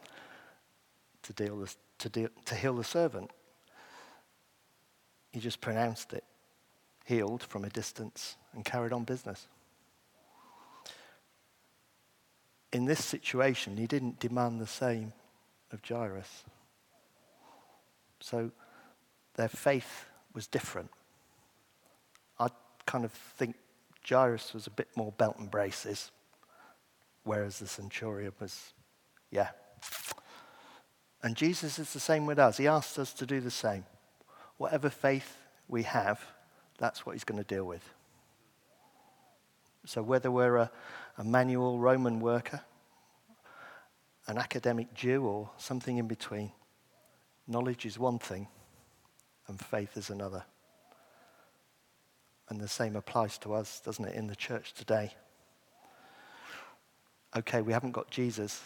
to, 1.25 1.35
deal 1.35 1.59
the, 1.59 1.75
to, 1.99 2.09
deal, 2.09 2.29
to 2.47 2.55
heal 2.55 2.75
the 2.75 2.83
servant. 2.83 3.31
He 5.33 5.39
just 5.39 5.61
pronounced 5.61 6.15
it, 6.15 6.25
healed 7.05 7.43
from 7.43 7.67
a 7.67 7.69
distance, 7.69 8.37
and 8.55 8.65
carried 8.65 8.95
on 8.95 9.05
business. 9.05 9.49
In 12.73 12.87
this 12.87 13.05
situation, 13.05 13.77
he 13.77 13.87
didn't 13.87 14.19
demand 14.19 14.63
the 14.63 14.67
same 14.67 15.13
of 15.73 15.83
Jairus. 15.87 16.45
So 18.21 18.51
their 19.35 19.51
faith 19.51 20.07
was 20.33 20.47
different. 20.47 20.89
I 22.39 22.49
kind 22.87 23.05
of 23.05 23.13
think 23.13 23.57
Jairus 24.09 24.53
was 24.53 24.67
a 24.67 24.71
bit 24.71 24.89
more 24.97 25.13
belt 25.13 25.37
and 25.39 25.51
braces, 25.51 26.11
whereas 27.25 27.59
the 27.59 27.67
centurion 27.67 28.33
was, 28.41 28.73
yeah. 29.31 29.51
And 31.23 31.37
Jesus 31.37 31.79
is 31.79 31.93
the 31.93 32.01
same 32.01 32.27
with 32.27 32.39
us. 32.39 32.57
He 32.57 32.67
asked 32.67 32.99
us 32.99 33.13
to 33.15 33.27
do 33.27 33.41
the 33.41 33.51
same. 33.51 33.85
Whatever 34.57 34.91
faith 34.91 35.37
we 35.69 35.85
have, 35.85 36.21
that's 36.79 37.07
what 37.07 37.13
he's 37.13 37.25
going 37.25 37.43
to 37.43 37.47
deal 37.47 37.65
with. 37.65 37.89
So 39.85 40.03
whether 40.03 40.31
we're 40.31 40.57
a, 40.57 40.71
a 41.19 41.25
manual 41.25 41.79
Roman 41.79 42.21
worker, 42.21 42.61
an 44.27 44.39
academic 44.39 44.95
Jew, 44.95 45.25
or 45.25 45.51
something 45.59 45.99
in 45.99 46.07
between, 46.07 46.53
knowledge 47.47 47.87
is 47.87 47.99
one 47.99 48.19
thing 48.19 48.49
and 49.49 49.61
faith 49.61 49.97
is 49.97 50.11
another. 50.11 50.45
And 52.53 52.61
the 52.61 52.69
same 52.69 52.97
applies 52.97 53.39
to 53.39 53.55
us, 53.55 53.81
doesn't 53.81 54.05
it, 54.05 54.15
in 54.15 54.27
the 54.27 54.37
church 54.37 54.75
today? 54.75 55.15
Okay, 57.35 57.63
we 57.63 57.73
haven't 57.73 57.93
got 57.93 58.11
Jesus 58.11 58.61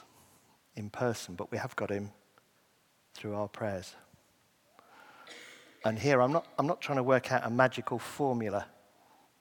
in 0.75 0.91
person, 0.91 1.37
but 1.37 1.53
we 1.53 1.59
have 1.59 1.77
got 1.77 1.91
him 1.91 2.11
through 3.15 3.37
our 3.37 3.47
prayers. 3.47 3.95
And 5.85 6.01
here, 6.01 6.21
I'm 6.21 6.33
not, 6.33 6.49
I'm 6.59 6.67
not 6.67 6.81
trying 6.81 6.97
to 6.97 7.05
work 7.05 7.31
out 7.31 7.47
a 7.47 7.49
magical 7.49 8.01
formula 8.01 8.67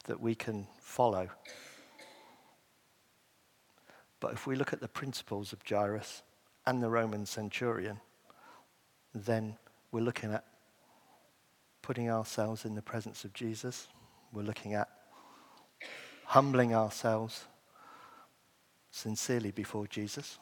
that 0.03 0.21
we 0.21 0.35
can 0.35 0.67
follow. 0.79 1.27
But 4.19 4.33
if 4.33 4.45
we 4.45 4.55
look 4.55 4.73
at 4.73 4.79
the 4.79 4.87
principles 4.87 5.53
of 5.53 5.59
Jairus 5.67 6.21
and 6.67 6.83
the 6.83 6.89
Roman 6.89 7.25
centurion, 7.25 7.99
then 9.11 9.57
we're 9.91 10.01
looking 10.01 10.31
at 10.31 10.45
putting 11.81 12.11
ourselves 12.11 12.63
in 12.63 12.75
the 12.75 12.83
presence 12.83 13.25
of 13.25 13.33
Jesus. 13.33 13.87
We're 14.35 14.43
looking 14.43 14.73
at 14.73 14.89
humbling 16.25 16.75
ourselves 16.75 17.45
sincerely 18.91 19.51
before 19.51 19.87
Jesus. 19.87 20.39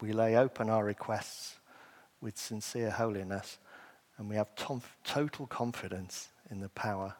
We 0.00 0.12
lay 0.12 0.36
open 0.36 0.68
our 0.68 0.84
requests 0.84 1.54
with 2.20 2.36
sincere 2.36 2.90
holiness, 2.90 3.58
and 4.18 4.28
we 4.28 4.34
have 4.34 4.48
total 5.04 5.46
confidence 5.46 6.30
in 6.50 6.58
the 6.58 6.68
power 6.70 7.14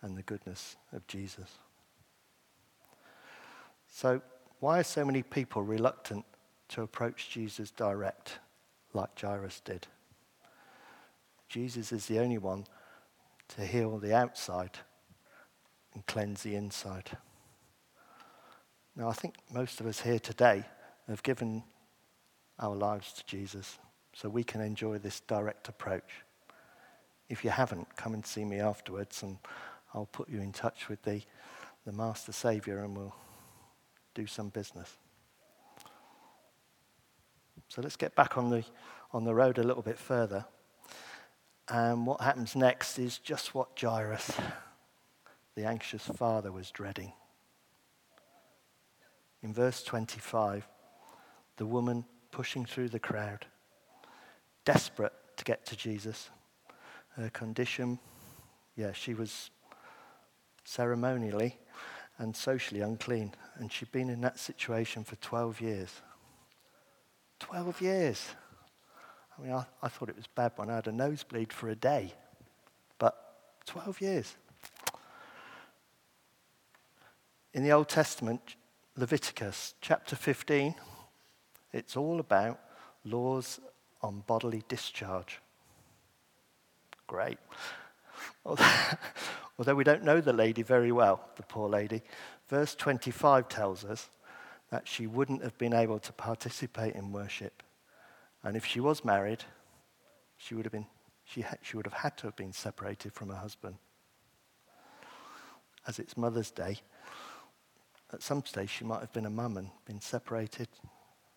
and 0.00 0.16
the 0.16 0.22
goodness 0.22 0.76
of 0.92 1.04
Jesus. 1.08 1.50
So, 3.88 4.22
why 4.60 4.78
are 4.78 4.84
so 4.84 5.04
many 5.04 5.24
people 5.24 5.64
reluctant 5.64 6.24
to 6.68 6.82
approach 6.82 7.30
Jesus 7.30 7.72
direct, 7.72 8.38
like 8.92 9.18
Jairus 9.20 9.58
did? 9.58 9.88
Jesus 11.48 11.90
is 11.90 12.06
the 12.06 12.20
only 12.20 12.38
one 12.38 12.64
to 13.56 13.66
heal 13.66 13.98
the 13.98 14.14
outside 14.14 14.78
and 15.94 16.06
cleanse 16.06 16.42
the 16.42 16.54
inside. 16.54 17.10
Now, 18.96 19.08
I 19.08 19.12
think 19.12 19.34
most 19.52 19.80
of 19.80 19.86
us 19.86 20.00
here 20.00 20.18
today 20.18 20.64
have 21.08 21.22
given 21.22 21.62
our 22.58 22.76
lives 22.76 23.12
to 23.14 23.26
Jesus 23.26 23.78
so 24.12 24.28
we 24.28 24.44
can 24.44 24.60
enjoy 24.60 24.98
this 24.98 25.20
direct 25.20 25.68
approach. 25.68 26.24
If 27.28 27.44
you 27.44 27.50
haven't, 27.50 27.96
come 27.96 28.14
and 28.14 28.24
see 28.24 28.44
me 28.44 28.60
afterwards 28.60 29.22
and 29.22 29.38
I'll 29.94 30.06
put 30.06 30.28
you 30.28 30.40
in 30.40 30.52
touch 30.52 30.88
with 30.88 31.02
the, 31.02 31.22
the 31.84 31.92
Master 31.92 32.32
Saviour 32.32 32.84
and 32.84 32.96
we'll 32.96 33.14
do 34.14 34.26
some 34.26 34.48
business. 34.48 34.96
So 37.68 37.82
let's 37.82 37.96
get 37.96 38.14
back 38.14 38.36
on 38.36 38.50
the, 38.50 38.64
on 39.12 39.24
the 39.24 39.34
road 39.34 39.58
a 39.58 39.62
little 39.62 39.82
bit 39.82 39.98
further. 39.98 40.44
And 41.70 42.04
what 42.04 42.20
happens 42.20 42.56
next 42.56 42.98
is 42.98 43.18
just 43.18 43.54
what 43.54 43.78
Jairus, 43.80 44.32
the 45.54 45.64
anxious 45.64 46.02
father, 46.02 46.50
was 46.50 46.72
dreading. 46.72 47.12
In 49.40 49.54
verse 49.54 49.84
25, 49.84 50.66
the 51.58 51.66
woman 51.66 52.04
pushing 52.32 52.66
through 52.66 52.88
the 52.88 52.98
crowd, 52.98 53.46
desperate 54.64 55.12
to 55.36 55.44
get 55.44 55.64
to 55.66 55.76
Jesus. 55.76 56.30
Her 57.10 57.30
condition, 57.30 58.00
yeah, 58.74 58.90
she 58.92 59.14
was 59.14 59.50
ceremonially 60.64 61.56
and 62.18 62.34
socially 62.34 62.80
unclean, 62.80 63.32
and 63.54 63.72
she'd 63.72 63.92
been 63.92 64.10
in 64.10 64.20
that 64.22 64.40
situation 64.40 65.04
for 65.04 65.14
12 65.16 65.60
years. 65.60 66.00
12 67.38 67.80
years. 67.80 68.28
I 69.40 69.46
mean, 69.46 69.52
I, 69.54 69.64
I 69.82 69.88
thought 69.88 70.08
it 70.08 70.16
was 70.16 70.26
bad 70.26 70.52
when 70.56 70.68
I 70.68 70.76
had 70.76 70.86
a 70.86 70.92
nosebleed 70.92 71.52
for 71.52 71.70
a 71.70 71.74
day, 71.74 72.12
but 72.98 73.36
12 73.66 74.00
years. 74.00 74.36
In 77.54 77.64
the 77.64 77.72
Old 77.72 77.88
Testament, 77.88 78.56
Leviticus 78.96 79.74
chapter 79.80 80.14
15, 80.14 80.74
it's 81.72 81.96
all 81.96 82.20
about 82.20 82.60
laws 83.04 83.60
on 84.02 84.22
bodily 84.26 84.62
discharge. 84.68 85.40
Great. 87.06 87.38
Although 88.44 89.74
we 89.74 89.84
don't 89.84 90.04
know 90.04 90.20
the 90.20 90.32
lady 90.32 90.62
very 90.62 90.92
well, 90.92 91.28
the 91.36 91.42
poor 91.42 91.68
lady, 91.68 92.02
verse 92.48 92.74
25 92.74 93.48
tells 93.48 93.84
us 93.84 94.10
that 94.70 94.86
she 94.86 95.06
wouldn't 95.06 95.42
have 95.42 95.56
been 95.56 95.72
able 95.72 95.98
to 95.98 96.12
participate 96.12 96.94
in 96.94 97.10
worship. 97.10 97.62
And 98.42 98.56
if 98.56 98.64
she 98.64 98.80
was 98.80 99.04
married, 99.04 99.44
she 100.36 100.54
would 100.54 100.64
have, 100.64 100.72
been, 100.72 100.86
she, 101.24 101.42
ha- 101.42 101.56
she 101.62 101.76
would 101.76 101.86
have 101.86 101.92
had 101.92 102.16
to 102.18 102.26
have 102.26 102.36
been 102.36 102.52
separated 102.52 103.12
from 103.12 103.28
her 103.28 103.36
husband. 103.36 103.76
As 105.86 105.98
it's 105.98 106.16
Mother's 106.16 106.50
Day, 106.50 106.78
at 108.12 108.22
some 108.22 108.44
stage 108.44 108.70
she 108.70 108.84
might 108.84 109.00
have 109.00 109.12
been 109.12 109.26
a 109.26 109.30
mum 109.30 109.56
and 109.56 109.70
been 109.86 110.00
separated 110.00 110.68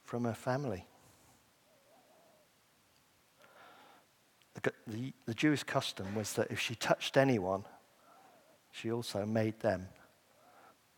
from 0.03 0.23
her 0.23 0.33
family. 0.33 0.85
The, 4.61 4.71
the, 4.87 5.13
the 5.25 5.33
Jewish 5.33 5.63
custom 5.63 6.15
was 6.15 6.33
that 6.33 6.51
if 6.51 6.59
she 6.59 6.75
touched 6.75 7.17
anyone, 7.17 7.65
she 8.71 8.91
also 8.91 9.25
made 9.25 9.59
them 9.59 9.87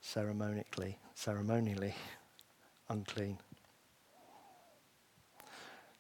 ceremonially, 0.01 0.97
ceremonially 1.13 1.95
unclean. 2.89 3.39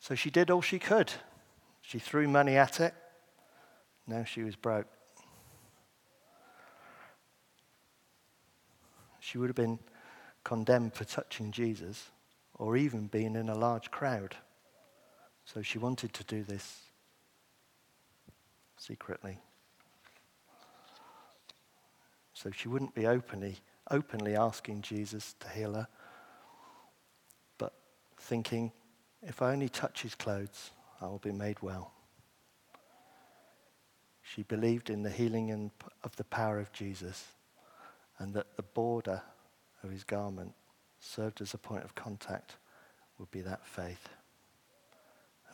So 0.05 0.13
she 0.13 0.29
did 0.29 0.51
all 0.51 0.61
she 0.61 0.77
could. 0.77 1.11
She 1.81 1.97
threw 1.97 2.27
money 2.27 2.57
at 2.57 2.79
it. 2.79 2.93
Now 4.05 4.23
she 4.23 4.43
was 4.43 4.55
broke. 4.55 4.85
She 9.19 9.39
would 9.39 9.49
have 9.49 9.55
been 9.55 9.79
condemned 10.43 10.93
for 10.93 11.05
touching 11.05 11.51
Jesus 11.51 12.11
or 12.53 12.77
even 12.77 13.07
being 13.07 13.35
in 13.35 13.49
a 13.49 13.57
large 13.57 13.89
crowd. 13.89 14.35
So 15.43 15.63
she 15.63 15.79
wanted 15.79 16.13
to 16.13 16.23
do 16.23 16.43
this 16.43 16.81
secretly. 18.77 19.39
So 22.35 22.51
she 22.51 22.67
wouldn't 22.67 22.93
be 22.93 23.07
openly, 23.07 23.57
openly 23.89 24.35
asking 24.35 24.83
Jesus 24.83 25.33
to 25.39 25.49
heal 25.49 25.73
her, 25.73 25.87
but 27.57 27.73
thinking, 28.19 28.71
if 29.27 29.41
I 29.41 29.51
only 29.51 29.69
touch 29.69 30.03
his 30.03 30.15
clothes, 30.15 30.71
I 31.01 31.05
will 31.05 31.19
be 31.19 31.31
made 31.31 31.61
well. 31.61 31.91
She 34.21 34.43
believed 34.43 34.89
in 34.89 35.03
the 35.03 35.09
healing 35.09 35.71
of 36.03 36.15
the 36.15 36.23
power 36.23 36.59
of 36.59 36.71
Jesus 36.71 37.25
and 38.17 38.33
that 38.33 38.55
the 38.55 38.63
border 38.63 39.21
of 39.83 39.91
his 39.91 40.03
garment 40.03 40.53
served 40.99 41.41
as 41.41 41.53
a 41.53 41.57
point 41.57 41.83
of 41.83 41.95
contact 41.95 42.57
would 43.19 43.29
be 43.31 43.41
that 43.41 43.65
faith. 43.65 44.09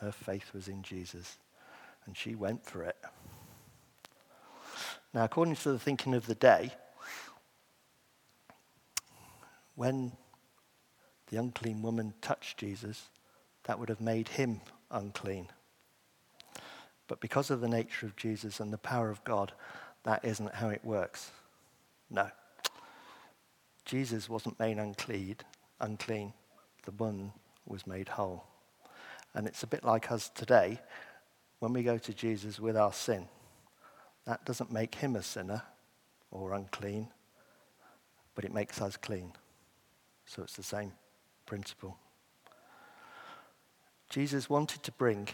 Her 0.00 0.12
faith 0.12 0.52
was 0.52 0.68
in 0.68 0.82
Jesus, 0.82 1.38
and 2.06 2.16
she 2.16 2.34
went 2.34 2.64
for 2.64 2.82
it. 2.82 2.96
Now, 5.14 5.24
according 5.24 5.56
to 5.56 5.72
the 5.72 5.78
thinking 5.78 6.14
of 6.14 6.26
the 6.26 6.34
day, 6.34 6.72
when 9.74 10.12
the 11.28 11.36
unclean 11.36 11.82
woman 11.82 12.14
touched 12.20 12.58
Jesus, 12.58 13.10
that 13.64 13.78
would 13.78 13.88
have 13.88 14.00
made 14.00 14.28
him 14.28 14.60
unclean. 14.90 15.48
But 17.08 17.20
because 17.20 17.50
of 17.50 17.60
the 17.60 17.68
nature 17.68 18.06
of 18.06 18.16
Jesus 18.16 18.60
and 18.60 18.72
the 18.72 18.78
power 18.78 19.10
of 19.10 19.22
God, 19.24 19.52
that 20.04 20.24
isn't 20.24 20.54
how 20.54 20.68
it 20.68 20.84
works. 20.84 21.30
No. 22.10 22.30
Jesus 23.84 24.28
wasn't 24.28 24.58
made 24.58 24.78
unclean, 24.78 25.36
unclean. 25.80 26.32
The 26.84 26.92
one 26.92 27.32
was 27.66 27.86
made 27.86 28.08
whole. 28.08 28.44
And 29.34 29.46
it's 29.46 29.62
a 29.62 29.66
bit 29.66 29.84
like 29.84 30.10
us 30.10 30.28
today 30.28 30.80
when 31.58 31.72
we 31.72 31.82
go 31.82 31.98
to 31.98 32.14
Jesus 32.14 32.58
with 32.58 32.76
our 32.76 32.92
sin. 32.92 33.28
That 34.24 34.44
doesn't 34.44 34.72
make 34.72 34.94
him 34.94 35.16
a 35.16 35.22
sinner 35.22 35.62
or 36.30 36.54
unclean, 36.54 37.08
but 38.34 38.44
it 38.44 38.54
makes 38.54 38.80
us 38.80 38.96
clean. 38.96 39.32
So 40.26 40.42
it's 40.42 40.56
the 40.56 40.62
same 40.62 40.92
principle. 41.46 41.98
Jesus 44.12 44.50
wanted 44.50 44.82
to 44.82 44.92
bring 44.92 45.26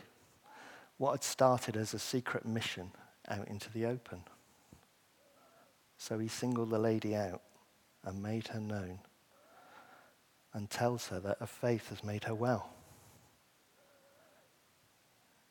what 0.98 1.10
had 1.10 1.24
started 1.24 1.76
as 1.76 1.94
a 1.94 1.98
secret 1.98 2.46
mission 2.46 2.92
out 3.28 3.48
into 3.48 3.72
the 3.72 3.84
open. 3.84 4.22
So 5.96 6.20
he 6.20 6.28
singled 6.28 6.70
the 6.70 6.78
lady 6.78 7.16
out 7.16 7.42
and 8.04 8.22
made 8.22 8.46
her 8.48 8.60
known 8.60 9.00
and 10.54 10.70
tells 10.70 11.08
her 11.08 11.18
that 11.18 11.40
her 11.40 11.46
faith 11.46 11.88
has 11.88 12.04
made 12.04 12.22
her 12.22 12.36
well. 12.36 12.70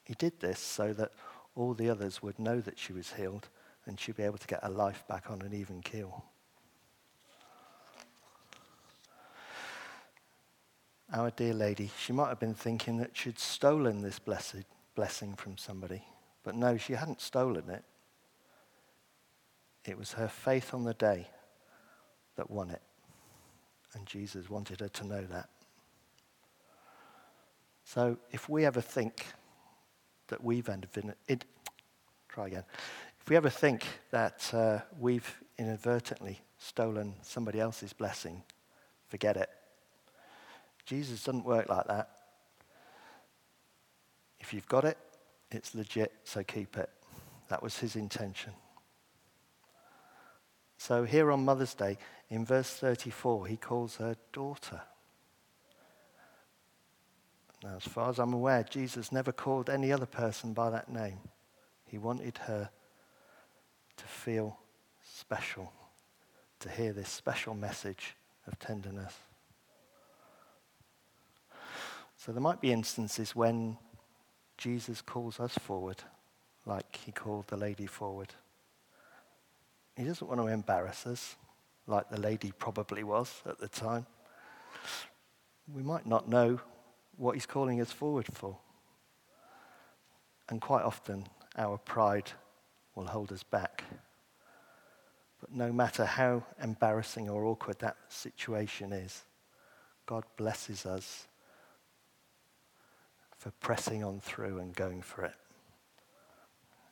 He 0.05 0.13
did 0.13 0.39
this 0.39 0.59
so 0.59 0.93
that 0.93 1.11
all 1.53 1.73
the 1.73 1.89
others 1.89 2.23
would 2.23 2.39
know 2.39 2.61
that 2.61 2.79
she 2.79 2.93
was 2.93 3.11
healed 3.11 3.49
and 3.85 3.99
she'd 3.99 4.15
be 4.15 4.23
able 4.23 4.37
to 4.37 4.47
get 4.47 4.63
her 4.63 4.69
life 4.69 5.03
back 5.09 5.29
on 5.29 5.41
an 5.41 5.53
even 5.53 5.81
keel. 5.81 6.23
Our 11.13 11.31
dear 11.31 11.53
lady, 11.53 11.89
she 11.97 12.11
might 12.11 12.27
have 12.27 12.39
been 12.39 12.53
thinking 12.53 12.97
that 12.97 13.15
she'd 13.15 13.39
stolen 13.39 14.01
this 14.01 14.19
blessed 14.19 14.65
blessing 14.93 15.35
from 15.35 15.57
somebody. 15.57 16.03
But 16.43 16.55
no, 16.55 16.75
she 16.75 16.93
hadn't 16.93 17.21
stolen 17.21 17.69
it. 17.69 17.83
It 19.85 19.97
was 19.97 20.13
her 20.13 20.27
faith 20.27 20.73
on 20.73 20.83
the 20.83 20.93
day 20.93 21.27
that 22.35 22.51
won 22.51 22.71
it. 22.71 22.81
And 23.93 24.05
Jesus 24.05 24.49
wanted 24.49 24.81
her 24.81 24.89
to 24.89 25.07
know 25.07 25.23
that. 25.25 25.49
So 27.85 28.17
if 28.31 28.49
we 28.49 28.65
ever 28.65 28.81
think 28.81 29.25
that 30.27 30.43
we've 30.43 30.69
it, 31.29 31.45
try 32.27 32.47
again. 32.47 32.63
If 33.21 33.29
we 33.29 33.37
ever 33.37 33.49
think 33.49 33.85
that 34.11 34.53
uh, 34.53 34.79
we've 34.99 35.41
inadvertently 35.57 36.41
stolen 36.57 37.13
somebody 37.21 37.61
else's 37.61 37.93
blessing, 37.93 38.43
forget 39.07 39.37
it. 39.37 39.49
Jesus 40.87 41.21
doesn't 41.25 41.43
work 41.43 41.67
like 41.67 41.85
that. 41.87 42.09
If 44.39 44.53
you've 44.53 44.67
got 44.69 44.85
it, 44.85 44.97
it's 45.51 45.75
legit, 45.75 46.13
so 46.23 46.43
keep 46.43 46.77
it. 46.77 46.89
That 47.49 47.61
was 47.61 47.77
his 47.77 47.97
intention. 47.97 48.53
So 50.77 51.03
here 51.03 51.29
on 51.31 51.43
Mother's 51.43 51.73
Day, 51.73 51.97
in 52.29 52.45
verse 52.45 52.69
34, 52.69 53.47
he 53.47 53.57
calls 53.57 53.97
her 53.97 54.15
daughter. 54.31 54.81
Now, 57.63 57.75
as 57.75 57.83
far 57.83 58.09
as 58.09 58.19
I'm 58.19 58.33
aware, 58.33 58.63
Jesus 58.63 59.11
never 59.11 59.33
called 59.33 59.69
any 59.69 59.91
other 59.91 60.05
person 60.05 60.53
by 60.53 60.69
that 60.69 60.89
name. 60.89 61.19
He 61.85 61.97
wanted 61.97 62.37
her 62.39 62.69
to 63.97 64.05
feel 64.05 64.57
special, 65.03 65.73
to 66.59 66.69
hear 66.69 66.93
this 66.93 67.09
special 67.09 67.55
message 67.55 68.15
of 68.45 68.57
tenderness. 68.59 69.13
So 72.27 72.33
there 72.33 72.41
might 72.41 72.59
be 72.59 72.73
instances 72.73 73.37
when 73.37 73.77
Jesus 74.57 75.01
calls 75.01 75.39
us 75.39 75.57
forward, 75.59 76.03
like 76.65 76.99
he 77.05 77.13
called 77.13 77.47
the 77.47 77.55
lady 77.55 77.85
forward. 77.85 78.33
He 79.95 80.03
doesn't 80.03 80.27
want 80.27 80.41
to 80.41 80.47
embarrass 80.47 81.07
us, 81.07 81.37
like 81.87 82.09
the 82.09 82.19
lady 82.19 82.51
probably 82.51 83.05
was 83.05 83.41
at 83.45 83.59
the 83.59 83.69
time. 83.69 84.07
We 85.73 85.83
might 85.83 86.05
not 86.05 86.27
know 86.27 86.59
what 87.15 87.35
he's 87.35 87.45
calling 87.45 87.79
us 87.79 87.93
forward 87.93 88.25
for. 88.33 88.57
And 90.49 90.59
quite 90.59 90.83
often, 90.83 91.27
our 91.57 91.77
pride 91.77 92.29
will 92.93 93.07
hold 93.07 93.31
us 93.31 93.43
back. 93.43 93.85
But 95.39 95.53
no 95.53 95.71
matter 95.71 96.03
how 96.03 96.43
embarrassing 96.61 97.29
or 97.29 97.45
awkward 97.45 97.79
that 97.79 97.95
situation 98.09 98.91
is, 98.91 99.23
God 100.05 100.25
blesses 100.35 100.85
us 100.85 101.27
for 103.37 103.51
pressing 103.59 104.03
on 104.03 104.19
through 104.19 104.59
and 104.59 104.75
going 104.75 105.01
for 105.01 105.23
it. 105.23 105.35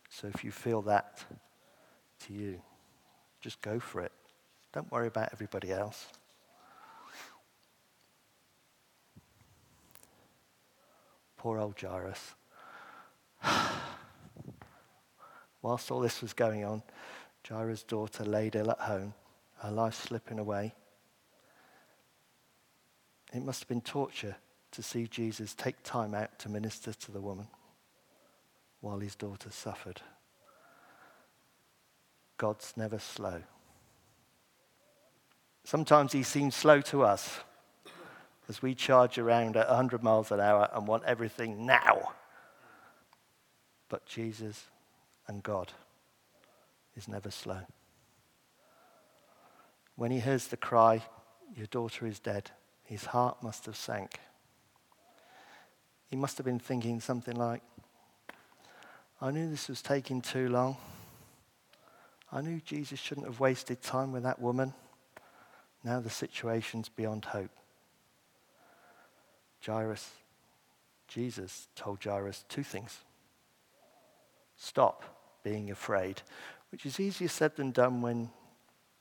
So 0.10 0.28
if 0.28 0.44
you 0.44 0.52
feel 0.52 0.82
that 0.84 1.24
to 2.26 2.34
you, 2.34 2.62
just 3.42 3.62
go 3.62 3.80
for 3.80 4.02
it. 4.02 4.12
Don't 4.72 4.92
worry 4.92 5.08
about 5.08 5.30
everybody 5.34 5.72
else. 5.72 6.08
Poor 11.38 11.60
old 11.60 11.80
Jairus. 11.80 12.36
Whilst 15.62 15.92
all 15.92 16.00
this 16.00 16.22
was 16.22 16.34
going 16.34 16.64
on, 16.64 16.82
Jairus' 17.48 17.84
daughter 17.84 18.24
laid 18.24 18.56
ill 18.56 18.72
at 18.72 18.80
home, 18.80 19.14
her 19.58 19.72
life 19.72 19.94
slipping 19.94 20.40
away. 20.40 20.74
It 23.34 23.44
must 23.44 23.62
have 23.62 23.68
been 23.68 23.82
torture 23.82 24.38
to 24.76 24.84
see 24.84 25.08
Jesus 25.08 25.54
take 25.54 25.82
time 25.84 26.14
out 26.14 26.38
to 26.40 26.50
minister 26.50 26.94
to 26.94 27.12
the 27.12 27.22
woman 27.22 27.48
while 28.82 29.00
his 29.00 29.16
daughter 29.16 29.50
suffered. 29.50 30.02
God's 32.38 32.74
never 32.76 33.00
slow. 33.00 33.44
Sometimes 35.64 36.12
he 36.12 36.24
seems 36.24 36.54
slow 36.54 36.82
to 36.82 37.04
us 37.04 37.40
as 38.48 38.62
we 38.62 38.76
charge 38.76 39.18
around 39.18 39.58
at 39.58 39.68
100 39.68 40.04
miles 40.04 40.32
an 40.32 40.40
hour 40.40 40.70
and 40.74 40.88
want 40.88 41.04
everything 41.06 41.66
now. 41.66 42.14
But 43.90 44.06
Jesus 44.06 44.66
and 45.28 45.42
God 45.42 45.72
is 46.96 47.08
never 47.08 47.32
slow. 47.32 47.62
When 49.96 50.12
he 50.12 50.20
hears 50.20 50.48
the 50.48 50.58
cry, 50.58 51.02
Your 51.56 51.68
daughter 51.68 52.06
is 52.06 52.20
dead, 52.20 52.52
his 52.84 53.06
heart 53.06 53.42
must 53.42 53.66
have 53.66 53.76
sank. 53.76 54.20
He 56.16 56.22
must 56.22 56.38
have 56.38 56.46
been 56.46 56.60
thinking 56.60 57.02
something 57.02 57.36
like, 57.36 57.62
I 59.22 59.32
knew 59.32 59.50
this 59.50 59.68
was 59.68 59.82
taking 59.82 60.22
too 60.22 60.48
long. 60.48 60.78
I 62.32 62.40
knew 62.40 62.62
Jesus 62.64 63.02
shouldn't 63.02 63.28
have 63.28 63.42
wasted 63.42 63.82
time 63.82 64.14
with 64.14 64.24
that 64.24 64.40
woman. 64.42 64.74
Now 65.84 66.00
the 66.00 66.10
situation's 66.10 66.88
beyond 66.88 67.26
hope. 67.26 67.50
Jairus, 69.66 70.10
Jesus 71.10 71.68
told 71.76 72.02
Jairus 72.02 72.46
two 72.48 72.64
things. 72.64 73.00
Stop 74.56 75.04
being 75.44 75.70
afraid, 75.70 76.22
which 76.72 76.86
is 76.86 76.98
easier 76.98 77.28
said 77.28 77.58
than 77.58 77.72
done 77.72 78.02
when 78.02 78.30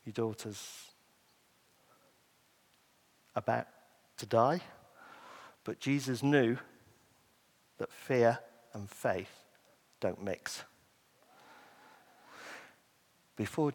your 0.05 0.15
daughter's 0.15 0.91
about 3.37 3.69
to 4.17 4.27
die. 4.27 4.63
But 5.63 5.79
Jesus 5.79 6.21
knew 6.21 6.59
that 7.79 7.93
fear 7.93 8.39
and 8.73 8.89
faith 8.89 9.45
don't 10.01 10.23
mix. 10.23 10.65
Before 13.37 13.73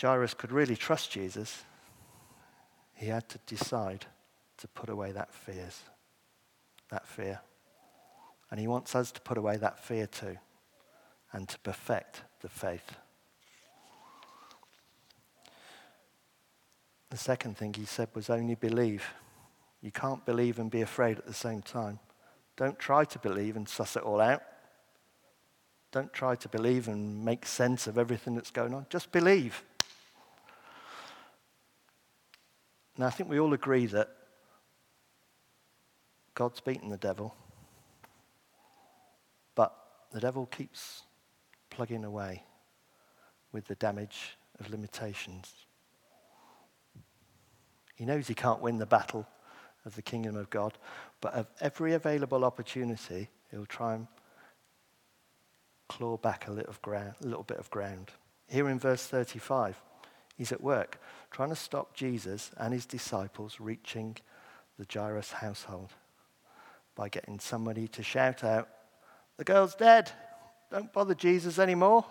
Jairus 0.00 0.34
could 0.34 0.52
really 0.52 0.76
trust 0.76 1.10
Jesus, 1.10 1.64
he 2.94 3.06
had 3.06 3.28
to 3.30 3.38
decide 3.46 4.06
to 4.58 4.68
put 4.68 4.90
away 4.90 5.12
that 5.12 5.32
fears, 5.32 5.80
that 6.90 7.06
fear. 7.06 7.40
And 8.50 8.60
he 8.60 8.66
wants 8.66 8.94
us 8.94 9.10
to 9.12 9.20
put 9.20 9.38
away 9.38 9.56
that 9.56 9.82
fear 9.82 10.06
too 10.06 10.36
and 11.32 11.48
to 11.48 11.58
perfect 11.60 12.22
the 12.42 12.48
faith. 12.48 12.96
The 17.10 17.16
second 17.16 17.56
thing 17.56 17.74
he 17.74 17.84
said 17.84 18.08
was 18.14 18.28
only 18.28 18.54
believe. 18.54 19.04
You 19.80 19.90
can't 19.90 20.24
believe 20.26 20.58
and 20.58 20.70
be 20.70 20.82
afraid 20.82 21.18
at 21.18 21.26
the 21.26 21.34
same 21.34 21.62
time. 21.62 21.98
Don't 22.60 22.78
try 22.78 23.06
to 23.06 23.18
believe 23.18 23.56
and 23.56 23.66
suss 23.66 23.96
it 23.96 24.02
all 24.02 24.20
out. 24.20 24.42
Don't 25.92 26.12
try 26.12 26.34
to 26.34 26.46
believe 26.46 26.88
and 26.88 27.24
make 27.24 27.46
sense 27.46 27.86
of 27.86 27.96
everything 27.96 28.34
that's 28.34 28.50
going 28.50 28.74
on. 28.74 28.84
Just 28.90 29.10
believe. 29.12 29.64
Now, 32.98 33.06
I 33.06 33.10
think 33.10 33.30
we 33.30 33.40
all 33.40 33.54
agree 33.54 33.86
that 33.86 34.14
God's 36.34 36.60
beaten 36.60 36.90
the 36.90 36.98
devil, 36.98 37.34
but 39.54 39.74
the 40.12 40.20
devil 40.20 40.44
keeps 40.44 41.04
plugging 41.70 42.04
away 42.04 42.44
with 43.52 43.68
the 43.68 43.74
damage 43.76 44.36
of 44.58 44.68
limitations. 44.68 45.50
He 47.94 48.04
knows 48.04 48.28
he 48.28 48.34
can't 48.34 48.60
win 48.60 48.76
the 48.76 48.84
battle 48.84 49.26
of 49.84 49.94
the 49.94 50.02
kingdom 50.02 50.36
of 50.36 50.50
God, 50.50 50.74
but 51.20 51.34
of 51.34 51.46
every 51.60 51.94
available 51.94 52.44
opportunity, 52.44 53.28
he'll 53.50 53.66
try 53.66 53.94
and 53.94 54.06
claw 55.88 56.16
back 56.16 56.46
a 56.46 56.52
little, 56.52 56.74
ground, 56.82 57.14
little 57.20 57.42
bit 57.42 57.58
of 57.58 57.70
ground. 57.70 58.10
Here 58.46 58.68
in 58.68 58.78
verse 58.78 59.06
35, 59.06 59.80
he's 60.36 60.52
at 60.52 60.62
work 60.62 61.00
trying 61.30 61.48
to 61.50 61.56
stop 61.56 61.94
Jesus 61.94 62.50
and 62.56 62.72
his 62.72 62.86
disciples 62.86 63.60
reaching 63.60 64.16
the 64.78 64.86
Jairus 64.92 65.32
household 65.32 65.90
by 66.94 67.08
getting 67.08 67.38
somebody 67.38 67.88
to 67.88 68.02
shout 68.02 68.44
out, 68.44 68.68
The 69.36 69.44
girl's 69.44 69.74
dead. 69.74 70.10
Don't 70.70 70.92
bother 70.92 71.14
Jesus 71.14 71.58
anymore. 71.58 72.04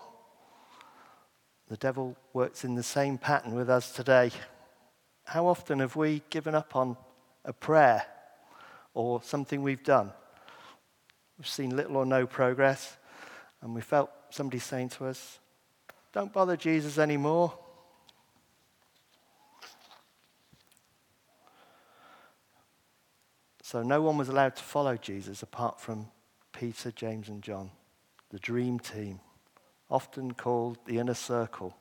The 1.68 1.76
devil 1.76 2.16
works 2.32 2.64
in 2.64 2.74
the 2.74 2.82
same 2.82 3.16
pattern 3.16 3.54
with 3.54 3.70
us 3.70 3.92
today. 3.92 4.32
How 5.24 5.46
often 5.46 5.78
have 5.78 5.96
we 5.96 6.22
given 6.28 6.54
up 6.54 6.74
on 6.74 6.96
a 7.44 7.52
prayer 7.52 8.04
or 8.94 9.22
something 9.22 9.62
we've 9.62 9.84
done? 9.84 10.12
We've 11.38 11.48
seen 11.48 11.76
little 11.76 11.96
or 11.96 12.06
no 12.06 12.26
progress, 12.26 12.96
and 13.62 13.74
we 13.74 13.80
felt 13.80 14.10
somebody 14.30 14.58
saying 14.58 14.90
to 14.90 15.06
us, 15.06 15.38
Don't 16.12 16.32
bother 16.32 16.56
Jesus 16.56 16.98
anymore. 16.98 17.58
So 23.62 23.82
no 23.82 24.02
one 24.02 24.18
was 24.18 24.28
allowed 24.28 24.56
to 24.56 24.62
follow 24.62 24.96
Jesus 24.96 25.42
apart 25.42 25.80
from 25.80 26.08
Peter, 26.52 26.90
James, 26.90 27.28
and 27.28 27.40
John 27.40 27.70
the 28.30 28.38
dream 28.38 28.78
team, 28.78 29.20
often 29.90 30.32
called 30.34 30.78
the 30.86 30.98
inner 30.98 31.14
circle. 31.14 31.76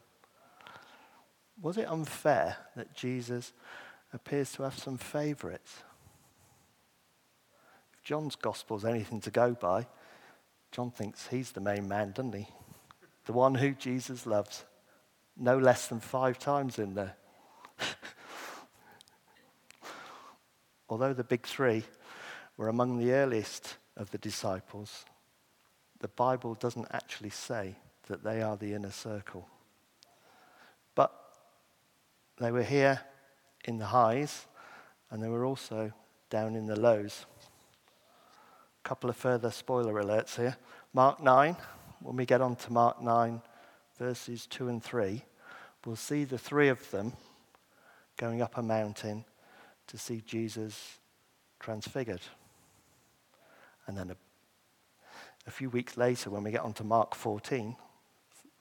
Was 1.61 1.77
it 1.77 1.87
unfair 1.87 2.57
that 2.75 2.95
Jesus 2.95 3.53
appears 4.13 4.51
to 4.53 4.63
have 4.63 4.77
some 4.77 4.97
favorites? 4.97 5.83
If 7.93 8.03
John's 8.03 8.35
gospel 8.35 8.77
is 8.77 8.85
anything 8.85 9.21
to 9.21 9.31
go 9.31 9.53
by, 9.53 9.87
John 10.71 10.91
thinks 10.91 11.27
he's 11.27 11.51
the 11.51 11.61
main 11.61 11.87
man, 11.87 12.11
doesn't 12.11 12.33
he? 12.33 12.47
The 13.25 13.33
one 13.33 13.55
who 13.55 13.71
Jesus 13.71 14.25
loves. 14.25 14.65
No 15.37 15.57
less 15.57 15.87
than 15.87 15.99
five 15.99 16.37
times 16.37 16.79
in 16.79 16.95
there. 16.95 17.15
Although 20.89 21.13
the 21.13 21.23
big 21.23 21.45
three 21.45 21.83
were 22.57 22.67
among 22.67 22.97
the 22.97 23.13
earliest 23.13 23.77
of 23.95 24.11
the 24.11 24.17
disciples, 24.17 25.05
the 25.99 26.07
Bible 26.07 26.55
doesn't 26.55 26.87
actually 26.91 27.29
say 27.29 27.75
that 28.07 28.23
they 28.23 28.41
are 28.41 28.57
the 28.57 28.73
inner 28.73 28.91
circle. 28.91 29.47
But 30.95 31.13
they 32.37 32.51
were 32.51 32.63
here 32.63 33.01
in 33.65 33.77
the 33.77 33.87
highs, 33.87 34.47
and 35.09 35.21
they 35.21 35.27
were 35.27 35.45
also 35.45 35.91
down 36.29 36.55
in 36.55 36.65
the 36.65 36.79
lows. 36.79 37.25
A 38.83 38.87
couple 38.87 39.09
of 39.09 39.15
further 39.15 39.51
spoiler 39.51 39.93
alerts 40.01 40.35
here. 40.35 40.57
Mark 40.93 41.21
9, 41.21 41.55
when 42.01 42.15
we 42.15 42.25
get 42.25 42.41
on 42.41 42.55
to 42.55 42.73
Mark 42.73 43.01
9, 43.01 43.41
verses 43.97 44.45
2 44.47 44.69
and 44.69 44.83
3, 44.83 45.23
we'll 45.85 45.95
see 45.95 46.23
the 46.23 46.37
three 46.37 46.69
of 46.69 46.89
them 46.91 47.13
going 48.17 48.41
up 48.41 48.57
a 48.57 48.63
mountain 48.63 49.25
to 49.87 49.97
see 49.97 50.21
Jesus 50.25 50.99
transfigured. 51.59 52.21
And 53.87 53.97
then 53.97 54.11
a 54.11 54.15
a 55.49 55.51
few 55.51 55.71
weeks 55.71 55.97
later, 55.97 56.29
when 56.29 56.43
we 56.43 56.51
get 56.51 56.61
on 56.61 56.73
to 56.73 56.83
Mark 56.83 57.15
14, 57.15 57.75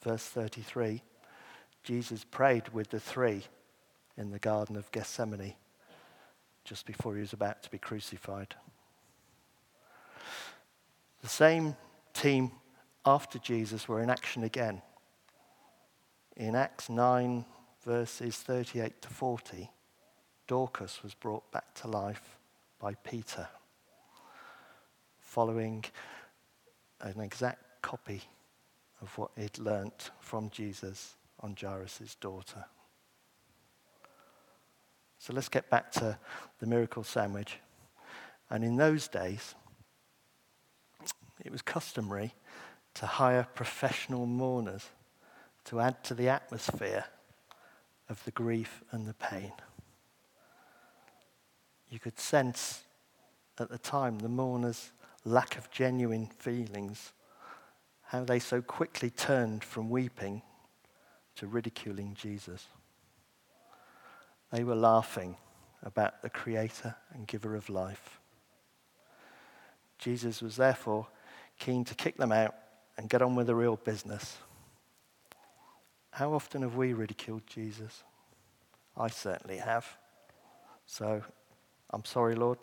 verse 0.03 0.23
33, 0.23 1.03
Jesus 1.85 2.25
prayed 2.25 2.71
with 2.71 2.89
the 2.89 2.99
three 2.99 3.43
in 4.19 4.31
the 4.31 4.39
Garden 4.39 4.77
of 4.77 4.91
Gethsemane 4.91 5.55
just 6.65 6.85
before 6.85 7.15
he 7.15 7.21
was 7.21 7.33
about 7.33 7.63
to 7.63 7.71
be 7.71 7.79
crucified. 7.79 8.55
The 11.23 11.29
same 11.29 11.77
team 12.13 12.51
after 13.07 13.39
Jesus 13.39 13.89
were 13.89 14.03
in 14.03 14.11
action 14.11 14.45
again. 14.45 14.83
In 16.37 16.55
Acts 16.55 16.91
9, 16.91 17.45
verses 17.85 18.37
38 18.37 19.01
to 19.03 19.09
40, 19.09 19.71
Dorcas 20.47 21.03
was 21.03 21.15
brought 21.15 21.51
back 21.51 21.73
to 21.77 21.89
life 21.89 22.39
by 22.79 22.95
Peter, 22.95 23.49
following 25.21 25.85
an 27.01 27.21
exact 27.21 27.81
copy 27.83 28.23
of 29.01 29.17
what 29.17 29.31
he'd 29.37 29.59
learnt 29.59 30.11
from 30.21 30.51
Jesus 30.51 31.15
on 31.41 31.57
Jairus' 31.59 32.17
daughter. 32.21 32.65
So 35.19 35.33
let's 35.33 35.49
get 35.49 35.69
back 35.69 35.91
to 35.93 36.19
the 36.61 36.67
miracle 36.67 37.05
sandwich. 37.05 37.59
And 38.51 38.65
in 38.65 38.77
those 38.77 39.09
days, 39.09 39.55
it 41.45 41.53
was 41.53 41.63
customary 41.63 42.35
to 42.95 43.07
hire 43.07 43.47
professional 43.55 44.27
mourners 44.27 44.89
to 45.65 45.81
add 45.81 46.03
to 46.03 46.15
the 46.15 46.29
atmosphere 46.29 47.05
of 48.09 48.25
the 48.25 48.31
grief 48.31 48.83
and 48.91 49.07
the 49.07 49.15
pain. 49.15 49.53
You 51.91 51.99
could 51.99 52.19
sense 52.19 52.83
at 53.59 53.69
the 53.69 53.79
time 53.79 54.19
the 54.19 54.29
mourners' 54.29 54.93
lack 55.25 55.59
of 55.59 55.71
genuine 55.71 56.27
feelings, 56.27 57.13
how 58.03 58.25
they 58.25 58.39
so 58.39 58.63
quickly 58.63 59.11
turned 59.11 59.63
from 59.63 59.91
weeping 59.91 60.43
to 61.37 61.47
ridiculing 61.47 62.15
Jesus. 62.15 62.67
They 64.51 64.65
were 64.65 64.75
laughing 64.75 65.37
about 65.83 66.23
the 66.23 66.31
creator 66.31 66.97
and 67.13 67.27
giver 67.27 67.55
of 67.55 67.69
life. 67.69 68.19
Jesus 69.99 70.41
was 70.41 70.57
therefore 70.57 71.09
keen 71.59 71.85
to 71.85 71.95
kick 71.95 72.17
them 72.17 72.33
out 72.33 72.55
and 72.97 73.11
get 73.11 73.23
on 73.23 73.35
with 73.35 73.47
the 73.47 73.55
real 73.55 73.77
business. 73.77 74.39
How 76.11 76.33
often 76.33 76.63
have 76.63 76.77
we 76.77 76.93
ridiculed 76.93 77.47
Jesus? 77.47 78.03
I 78.97 79.09
certainly 79.09 79.59
have. 79.59 79.87
So 80.87 81.23
I'm 81.91 82.05
sorry, 82.05 82.35
Lord. 82.35 82.59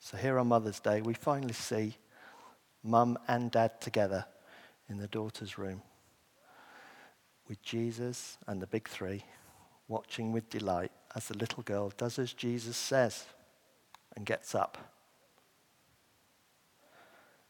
So 0.00 0.16
here 0.16 0.38
on 0.38 0.46
Mother's 0.46 0.80
Day, 0.80 1.02
we 1.02 1.14
finally 1.14 1.52
see 1.52 1.96
mum 2.82 3.18
and 3.28 3.50
dad 3.50 3.80
together 3.80 4.24
in 4.88 4.98
the 4.98 5.08
daughter's 5.08 5.58
room 5.58 5.82
with 7.48 7.62
Jesus 7.62 8.38
and 8.46 8.60
the 8.60 8.66
big 8.66 8.88
three 8.88 9.24
watching 9.88 10.32
with 10.32 10.50
delight 10.50 10.90
as 11.14 11.28
the 11.28 11.36
little 11.36 11.62
girl 11.62 11.92
does 11.96 12.18
as 12.18 12.32
Jesus 12.32 12.76
says 12.76 13.24
and 14.16 14.26
gets 14.26 14.54
up. 14.54 14.78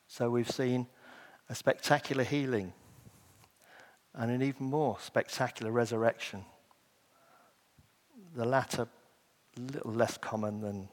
So 0.07 0.31
we've 0.31 0.51
seen 0.51 0.87
a 1.49 1.55
spectacular 1.55 2.25
healing 2.25 2.73
and 4.15 4.31
an 4.31 4.43
even 4.43 4.67
more 4.67 4.99
spectacular 5.01 5.71
resurrection. 5.71 6.45
The 8.35 8.45
latter, 8.45 8.89
a 9.57 9.61
little 9.61 9.93
less 9.93 10.17
common 10.17 10.61
than 10.61 10.89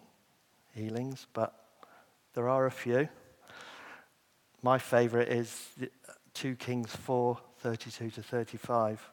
healings, 0.74 1.28
but 1.34 1.54
there 2.34 2.50
are 2.50 2.66
a 2.66 2.72
few. 2.72 3.08
My 4.62 4.78
favourite 4.78 5.28
is 5.28 5.70
2 6.34 6.56
Kings 6.56 6.96
4 6.96 7.38
32 7.64 8.10
to 8.12 8.22
35. 8.22 9.10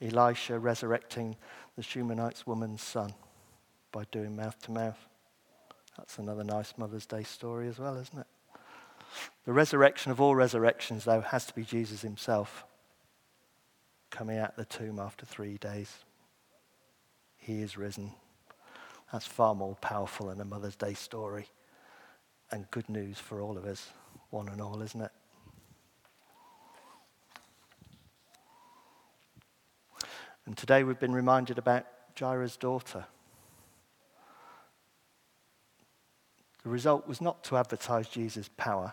Elisha 0.00 0.58
resurrecting 0.58 1.36
the 1.76 1.82
Shunammite 1.82 2.46
woman's 2.46 2.82
son 2.82 3.12
by 3.92 4.04
doing 4.10 4.34
mouth 4.34 4.58
to 4.62 4.70
mouth. 4.70 4.98
That's 5.98 6.16
another 6.18 6.42
nice 6.42 6.72
Mother's 6.78 7.04
Day 7.04 7.22
story 7.22 7.68
as 7.68 7.78
well, 7.78 7.98
isn't 7.98 8.18
it? 8.18 8.26
The 9.44 9.52
resurrection 9.52 10.10
of 10.10 10.22
all 10.22 10.34
resurrections, 10.34 11.04
though, 11.04 11.20
has 11.20 11.44
to 11.46 11.54
be 11.54 11.62
Jesus 11.62 12.00
himself 12.00 12.64
coming 14.10 14.38
out 14.38 14.50
of 14.50 14.56
the 14.56 14.64
tomb 14.64 14.98
after 14.98 15.26
three 15.26 15.58
days. 15.58 15.98
He 17.36 17.60
is 17.60 17.76
risen. 17.76 18.12
That's 19.12 19.26
far 19.26 19.54
more 19.54 19.74
powerful 19.82 20.28
than 20.28 20.40
a 20.40 20.46
Mother's 20.46 20.76
Day 20.76 20.94
story. 20.94 21.48
And 22.50 22.70
good 22.70 22.88
news 22.88 23.18
for 23.18 23.42
all 23.42 23.58
of 23.58 23.66
us, 23.66 23.90
one 24.30 24.48
and 24.48 24.62
all, 24.62 24.80
isn't 24.80 25.02
it? 25.02 25.12
And 30.50 30.56
today 30.56 30.82
we've 30.82 30.98
been 30.98 31.14
reminded 31.14 31.58
about 31.58 31.86
Jairus' 32.18 32.56
daughter. 32.56 33.04
The 36.64 36.68
result 36.68 37.06
was 37.06 37.20
not 37.20 37.44
to 37.44 37.56
advertise 37.56 38.08
Jesus' 38.08 38.50
power 38.56 38.92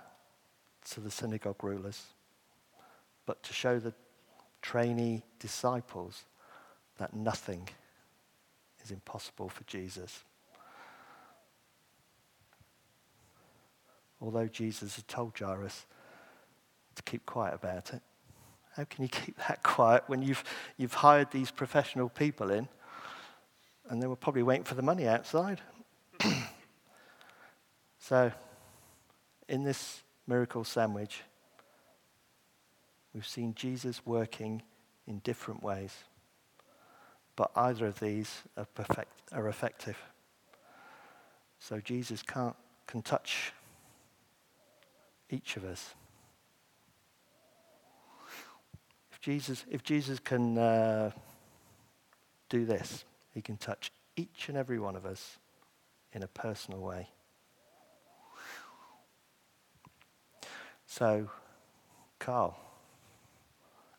to 0.92 1.00
the 1.00 1.10
synagogue 1.10 1.64
rulers, 1.64 2.04
but 3.26 3.42
to 3.42 3.54
show 3.54 3.80
the 3.80 3.96
trainee 4.62 5.24
disciples 5.40 6.26
that 7.00 7.16
nothing 7.16 7.68
is 8.86 8.92
impossible 8.92 9.50
for 9.50 9.64
Jesus. 9.64 10.20
Although 14.22 14.48
Jesus 14.48 14.98
had 14.98 15.08
told 15.08 15.36
Jairus 15.36 15.88
to 16.94 17.02
keep 17.02 17.26
quiet 17.26 17.56
about 17.56 17.96
it, 17.96 18.04
how 18.78 18.84
can 18.86 19.04
you 19.04 19.10
keep 19.26 19.36
that 19.48 19.64
quiet 19.64 20.04
when 20.08 20.22
you've, 20.22 20.44
you've 20.78 20.94
hired 20.94 21.32
these 21.32 21.52
professional 21.52 22.08
people 22.08 22.52
in 22.52 22.70
and 23.90 24.02
they 24.02 24.08
were 24.08 24.16
probably 24.16 24.44
waiting 24.44 24.64
for 24.64 24.76
the 24.76 24.82
money 24.82 25.08
outside? 25.08 25.60
so, 28.00 28.32
in 29.50 29.64
this 29.64 30.04
miracle 30.28 30.64
sandwich, 30.64 31.22
we've 33.14 33.28
seen 33.28 33.54
Jesus 33.56 34.06
working 34.06 34.62
in 35.08 35.20
different 35.20 35.64
ways, 35.64 35.94
but 37.36 37.50
either 37.56 37.88
of 37.88 38.00
these 38.00 38.42
are, 38.58 38.66
perfect, 38.66 39.12
are 39.32 39.48
effective. 39.48 39.98
So, 41.60 41.80
Jesus 41.80 42.22
can't, 42.22 42.56
can 42.88 43.02
touch 43.02 43.54
each 45.30 45.56
of 45.56 45.64
us. 45.64 45.94
Jesus, 49.28 49.66
if 49.70 49.84
Jesus 49.84 50.20
can 50.20 50.58
uh, 50.58 51.12
do 52.48 52.64
this, 52.64 53.04
he 53.34 53.42
can 53.42 53.58
touch 53.58 53.92
each 54.16 54.48
and 54.48 54.58
every 54.58 54.80
one 54.80 54.96
of 54.96 55.06
us 55.06 55.38
in 56.14 56.24
a 56.24 56.28
personal 56.28 56.80
way. 56.80 57.10
So, 60.86 61.30
Carl 62.20 62.58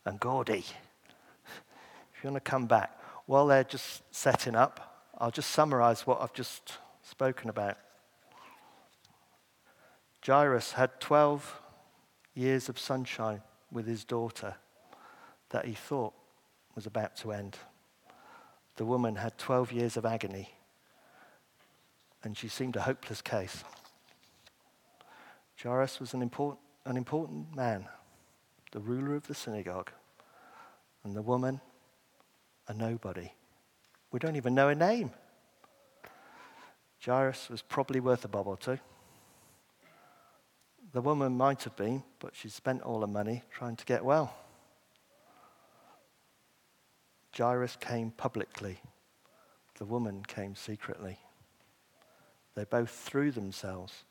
and 0.06 0.18
Gordy, 0.18 0.64
if 0.64 2.24
you 2.24 2.30
want 2.30 2.42
to 2.42 2.50
come 2.50 2.64
back, 2.64 2.98
while 3.26 3.48
they're 3.48 3.64
just 3.64 4.02
setting 4.10 4.54
up, 4.54 5.10
I'll 5.18 5.30
just 5.30 5.50
summarize 5.50 6.06
what 6.06 6.22
I've 6.22 6.32
just 6.32 6.78
spoken 7.02 7.50
about. 7.50 7.76
Jairus 10.26 10.72
had 10.72 10.98
12 11.00 11.60
years 12.32 12.70
of 12.70 12.78
sunshine 12.78 13.42
with 13.70 13.86
his 13.86 14.04
daughter 14.04 14.54
that 15.50 15.64
he 15.64 15.72
thought 15.72 16.12
was 16.74 16.86
about 16.86 17.16
to 17.16 17.32
end. 17.32 17.56
The 18.76 18.84
woman 18.84 19.16
had 19.16 19.36
12 19.38 19.72
years 19.72 19.96
of 19.96 20.06
agony, 20.06 20.50
and 22.22 22.36
she 22.36 22.48
seemed 22.48 22.76
a 22.76 22.82
hopeless 22.82 23.20
case. 23.20 23.64
Jairus 25.60 25.98
was 25.98 26.14
an 26.14 26.22
important, 26.22 26.60
an 26.84 26.96
important 26.96 27.54
man, 27.56 27.86
the 28.70 28.80
ruler 28.80 29.16
of 29.16 29.26
the 29.26 29.34
synagogue, 29.34 29.90
and 31.02 31.16
the 31.16 31.22
woman, 31.22 31.60
a 32.68 32.74
nobody. 32.74 33.32
We 34.12 34.18
don't 34.20 34.36
even 34.36 34.54
know 34.54 34.68
her 34.68 34.74
name. 34.74 35.10
Jairus 37.04 37.48
was 37.50 37.62
probably 37.62 38.00
worth 38.00 38.24
a 38.24 38.28
bob 38.28 38.46
or 38.46 38.56
two. 38.56 38.78
The 40.92 41.00
woman 41.00 41.36
might 41.36 41.64
have 41.64 41.76
been, 41.76 42.02
but 42.18 42.34
she 42.34 42.48
spent 42.48 42.82
all 42.82 43.00
her 43.00 43.06
money 43.06 43.42
trying 43.50 43.76
to 43.76 43.84
get 43.84 44.04
well. 44.04 44.34
Jairus 47.38 47.76
came 47.76 48.10
publicly, 48.10 48.80
the 49.78 49.84
woman 49.84 50.24
came 50.26 50.56
secretly. 50.56 51.18
They 52.54 52.64
both 52.64 52.90
threw 52.90 53.30
themselves 53.30 54.04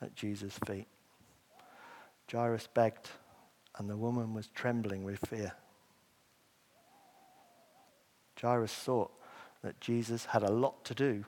at 0.00 0.14
Jesus' 0.14 0.58
feet. 0.66 0.88
Jairus 2.30 2.68
begged, 2.72 3.10
and 3.76 3.90
the 3.90 3.96
woman 3.96 4.32
was 4.32 4.46
trembling 4.48 5.04
with 5.04 5.18
fear. 5.28 5.52
Jairus 8.40 8.72
thought 8.72 9.12
that 9.62 9.80
Jesus 9.80 10.24
had 10.24 10.42
a 10.42 10.50
lot 10.50 10.84
to 10.86 10.94
do 10.94 11.24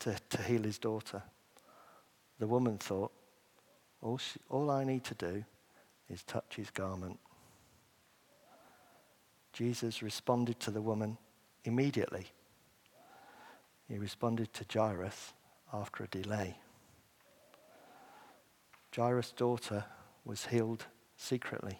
to, 0.00 0.42
heal 0.46 0.62
his 0.62 0.78
daughter. 0.78 1.22
The 2.38 2.46
woman 2.46 2.78
thought, 2.78 3.12
all, 4.00 4.18
she, 4.18 4.38
all 4.48 4.70
I 4.70 4.84
need 4.84 5.04
to 5.04 5.14
do 5.14 5.44
is 6.08 6.22
touch 6.22 6.56
his 6.56 6.70
garment. 6.70 7.18
Jesus 9.52 10.02
responded 10.02 10.58
to 10.60 10.70
the 10.70 10.82
woman 10.82 11.18
immediately. 11.64 12.26
He 13.88 13.98
responded 13.98 14.52
to 14.54 14.64
Jairus 14.72 15.34
after 15.72 16.04
a 16.04 16.08
delay. 16.08 16.58
Jairus' 18.94 19.32
daughter 19.32 19.84
was 20.24 20.46
healed 20.46 20.86
secretly. 21.16 21.78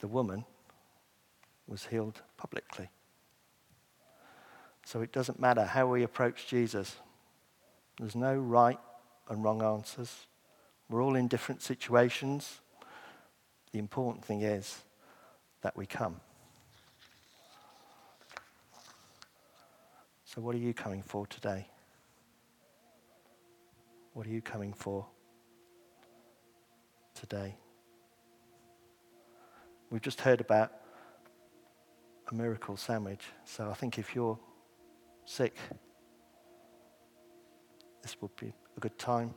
The 0.00 0.08
woman 0.08 0.44
was 1.66 1.86
healed 1.86 2.22
publicly. 2.36 2.88
So 4.84 5.02
it 5.02 5.12
doesn't 5.12 5.40
matter 5.40 5.64
how 5.64 5.86
we 5.86 6.02
approach 6.02 6.46
Jesus. 6.46 6.96
There's 7.98 8.16
no 8.16 8.34
right 8.34 8.78
and 9.28 9.44
wrong 9.44 9.62
answers. 9.62 10.26
We're 10.88 11.02
all 11.02 11.16
in 11.16 11.28
different 11.28 11.60
situations. 11.60 12.60
The 13.72 13.78
important 13.78 14.24
thing 14.24 14.40
is 14.40 14.78
that 15.60 15.76
we 15.76 15.84
come. 15.84 16.20
So, 20.38 20.42
what 20.42 20.54
are 20.54 20.58
you 20.58 20.72
coming 20.72 21.02
for 21.02 21.26
today? 21.26 21.66
What 24.12 24.24
are 24.24 24.30
you 24.30 24.40
coming 24.40 24.72
for 24.72 25.04
today? 27.12 27.56
We've 29.90 30.00
just 30.00 30.20
heard 30.20 30.40
about 30.40 30.70
a 32.30 32.34
miracle 32.36 32.76
sandwich. 32.76 33.24
So 33.44 33.68
I 33.68 33.74
think 33.74 33.98
if 33.98 34.14
you're 34.14 34.38
sick, 35.24 35.56
this 38.02 38.16
would 38.20 38.36
be 38.36 38.52
a 38.76 38.78
good 38.78 38.96
time 38.96 39.34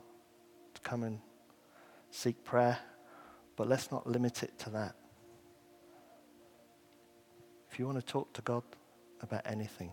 to 0.76 0.82
come 0.82 1.02
and 1.02 1.18
seek 2.12 2.44
prayer. 2.44 2.78
But 3.56 3.68
let's 3.68 3.90
not 3.90 4.06
limit 4.06 4.44
it 4.44 4.60
to 4.60 4.70
that. 4.70 4.94
If 7.72 7.80
you 7.80 7.88
want 7.88 7.98
to 7.98 8.06
talk 8.06 8.32
to 8.34 8.44
God 8.44 8.62
about 9.20 9.42
anything, 9.46 9.92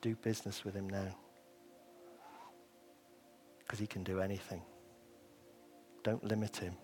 do 0.00 0.14
business 0.16 0.64
with 0.64 0.74
Him 0.74 0.88
now. 0.88 1.16
Because 3.58 3.78
He 3.78 3.86
can 3.86 4.04
do 4.04 4.20
anything. 4.20 4.62
Don't 6.02 6.24
limit 6.24 6.56
Him. 6.56 6.74